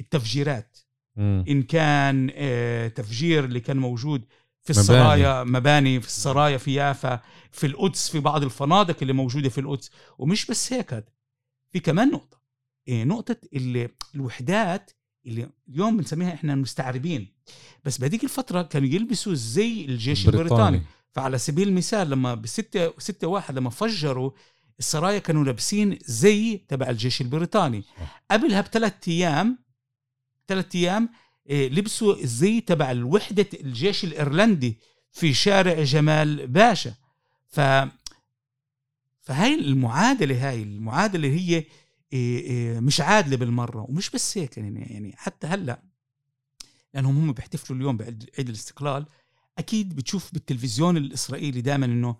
[0.00, 0.78] التفجيرات
[1.16, 1.44] مم.
[1.48, 4.24] إن كان آه، تفجير اللي كان موجود
[4.66, 7.20] في السرايا مباني في السرايا في يافا
[7.52, 9.90] في القدس في بعض الفنادق اللي موجودة في القدس.
[10.18, 11.04] ومش بس هيك
[11.72, 12.40] في كمان نقطة.
[12.88, 14.90] إيه نقطة اللي الوحدات
[15.26, 17.34] اللي اليوم بنسميها إحنا المستعربين.
[17.84, 20.82] بس بهذيك الفترة كانوا يلبسوا زي الجيش البريطاني, البريطاني.
[21.12, 24.30] فعلى سبيل المثال لما بستة ستة واحد لما فجروا
[24.78, 27.84] السرايا كانوا لابسين زي تبع الجيش البريطاني.
[28.30, 29.58] قبلها بثلاث أيام
[30.48, 31.08] ثلاث أيام
[31.50, 34.76] لبسوا الزي تبع الوحدة الجيش الإيرلندي
[35.12, 36.94] في شارع جمال باشا.
[37.48, 37.60] ف
[39.20, 41.64] فهاي المعادلة هاي المعادلة هي
[42.12, 45.82] إيه، إيه، مش عادلة بالمرة ومش بس هيك يعني يعني حتى هلأ
[46.94, 49.06] لأنهم هم بيحتفلوا اليوم بعيد الاستقلال
[49.58, 52.16] أكيد بتشوف بالتلفزيون الإسرائيلي دائما إنه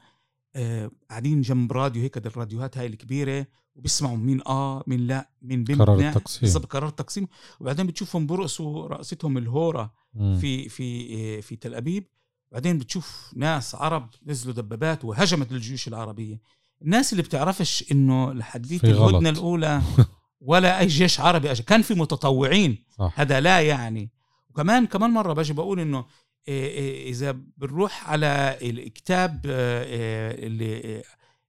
[1.11, 5.85] قاعدين جنب راديو هيك الراديوهات هاي الكبيرة وبيسمعوا مين آه مين لا مين بيمنع.
[5.85, 6.41] قرار التقسيم.
[6.41, 7.29] بالضبط قرار التقسيم.
[7.61, 9.93] وبعدين بتشوفهم برقصوا رقصتهم الهورة.
[10.41, 12.05] في في آه، في تل أبيب.
[12.53, 16.41] بعدين بتشوف ناس عرب نزلوا دبابات وهجمت الجيوش العربية.
[16.83, 19.83] الناس اللي بتعرفش إنه لحديت الهدنة الأولى
[20.41, 21.65] ولا أي جيش عربي أجل.
[21.65, 22.85] كان في متطوعين.
[22.99, 23.21] صح.
[23.21, 24.11] هذا لا يعني.
[24.51, 26.05] وكمان كمان مرة باجي بقول إنه
[26.49, 31.03] إذا بنروح على الكتاب اللي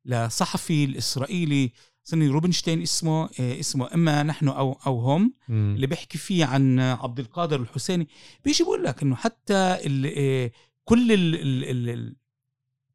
[0.06, 1.72] لصحفي الإسرائيلي
[2.04, 5.34] سني روبنشتين اسمه اسمه إما نحن أو أو هم.
[5.50, 8.08] اللي بيحكي فيه عن عبد القادر الحسيني
[8.46, 10.52] بيجي بيقول لك إنه حتى ال
[10.86, 12.16] كل ال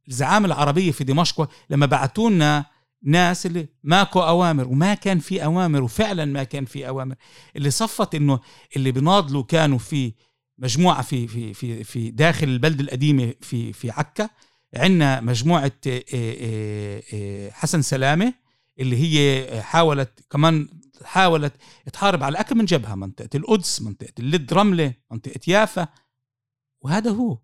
[0.08, 2.64] الزعامة العربية في دمشق لما بعثوا لنا
[3.02, 7.14] ناس اللي ماكو أوامر وما كان في أوامر وفعلا ما كان في أوامر
[7.56, 8.40] اللي صفت إنه
[8.76, 10.12] اللي بناضلوا كانوا في
[10.62, 14.28] مجموعة في في في في داخل البلده القديمة في في عكا.
[14.74, 18.34] عندنا مجموعة آه، آه، آه، حسن سلامة
[18.78, 20.68] اللي هي حاولت كمان
[21.04, 21.52] حاولت
[21.92, 25.88] تحارب على أكثر من جبهة منطقة القدس منطقة اللد رملة منطقة يافا.
[26.80, 27.38] وهذا هو.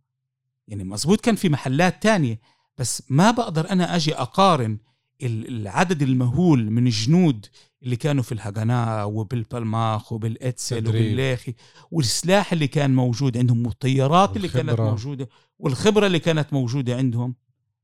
[0.69, 2.41] يعني مزبوط كان في محلات تانية
[2.79, 4.79] بس ما بقدر أنا أجي أقارن
[5.23, 7.47] العدد المهول من الجنود
[7.83, 11.55] اللي كانوا في الهجناء وبالبلماخ وبالاتسل وباللاخي
[11.91, 17.35] والسلاح اللي كان موجود عندهم والطيارات اللي كانت موجودة والخبرة اللي كانت موجودة عندهم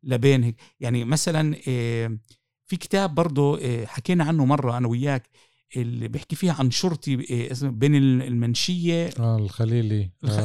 [0.03, 0.57] لبين هيك.
[0.81, 2.19] يعني مثلا آه،
[2.67, 5.31] في كتاب برضه آه، حكينا عنه مرة أنا وياك
[5.77, 9.11] اللي بيحكي فيها عن شرطي آه، بين المنشية.
[9.19, 10.11] آه الخليلي.
[10.25, 10.39] الخ...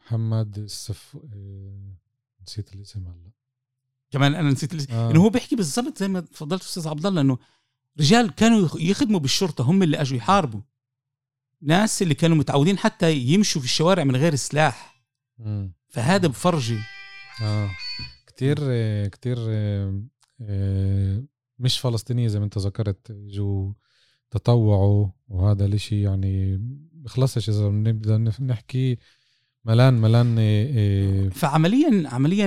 [0.00, 1.16] محمد السف
[2.42, 3.43] نسيت الاسم هلأ.
[4.14, 5.10] كمان أنا نسيت آه.
[5.10, 7.38] إنه هو بيحكي بالضبط زي ما تفضلت أستاذ عبد الله إنه
[8.00, 10.60] رجال كانوا يخدموا بالشرطة هم اللي أجوا يحاربوا.
[11.62, 15.04] ناس اللي كانوا متعودين حتى يمشوا في الشوارع من غير سلاح.
[15.88, 16.78] فهذا بفرجي.
[17.42, 17.70] آه.
[18.26, 18.56] كثير
[19.06, 19.36] كثير
[20.40, 21.24] آه،
[21.58, 23.74] مش فلسطينية زي ما أنت ذكرت جو
[24.30, 26.58] تطوعوا وهذا الإشي يعني
[26.92, 27.48] بخلصش.
[27.48, 28.98] إذا بنبدا نحكي
[29.64, 32.46] ملان ملان آه، فعمليا عمليا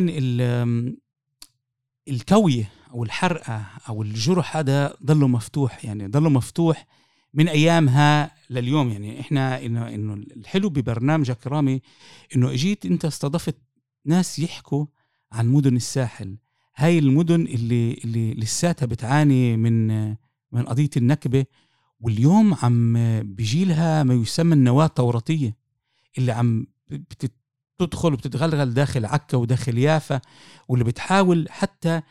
[2.09, 6.87] الكويه أو الحرقة أو الجرح هذا ضله مفتوح يعني ضله مفتوح
[7.33, 8.89] من أيامها لليوم.
[8.89, 11.81] يعني إحنا إنه إنه الحلو ببرنامجك رامي
[12.35, 13.55] إنه إجيت أنت استضفت
[14.05, 14.85] ناس يحكوا
[15.31, 16.37] عن مدن الساحل.
[16.75, 19.87] هاي المدن اللي اللي لساتها بتعاني من
[20.51, 21.45] من قضية النكبة
[21.99, 22.93] واليوم عم
[23.23, 25.55] بيجي لها ما يسمى النواة التوراتيه
[26.17, 26.67] اللي عم
[27.79, 30.21] بتدخل وبتتغلغل داخل عكا وداخل يافا
[30.67, 32.01] واللي بتحاول حتى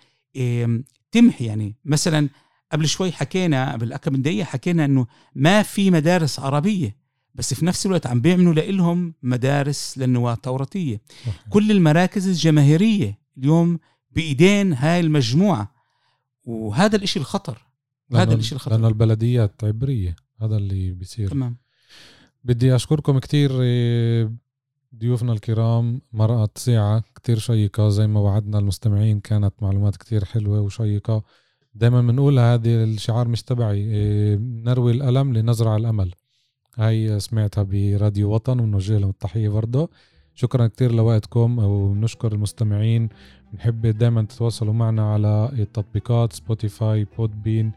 [1.12, 1.44] تمحي.
[1.44, 2.28] يعني مثلا
[2.72, 6.96] قبل شوي حكينا قبل كم دقيقة حكينا إنه ما في مدارس عربية
[7.34, 11.00] بس في نفس الوقت عم بيعملوا لهم مدارس للنواة التوراتية.
[11.50, 13.78] كل المراكز الجماهيرية اليوم
[14.10, 15.74] بإيدين هاي المجموعة.
[16.44, 17.66] وهذا الإشي الخطر.
[18.14, 18.72] هذا الإشي الخطر.
[18.72, 20.16] لأنه البلديات عبرية.
[20.42, 21.30] هذا اللي بيصير.
[21.30, 21.56] تمام.
[22.44, 23.50] بدي أشكركم كتير
[24.98, 31.22] ضيوفنا الكرام مرقت ساعة كتير شيقة زي ما وعدنا المستمعين كانت معلومات كتير حلوة وشيقة.
[31.74, 36.14] دايما بنقول هذه الشعار مش تبعي إيه، نروي الألم لنزرع الأمل.
[36.76, 39.90] هاي سمعتها براديو وطن ونوجه لهم التحية برضه
[40.34, 43.08] شكرا كتير لوقتكم ونشكر المستمعين.
[43.52, 47.72] بنحب دايما تتواصلوا معنا على التطبيقات Spotify Podbean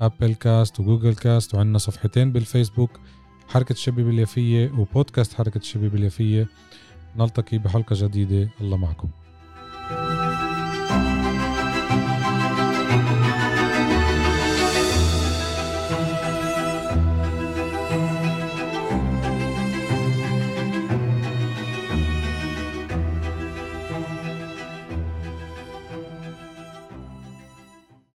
[0.00, 2.90] Apple Cast و Google Cast وعندنا صفحتين بالفيسبوك.
[3.48, 6.48] حركة الشباب اليافية وبودكاست حركة الشباب اليافية
[7.16, 8.48] نلتقي بحلقة جديدة.
[8.60, 9.08] الله معكم.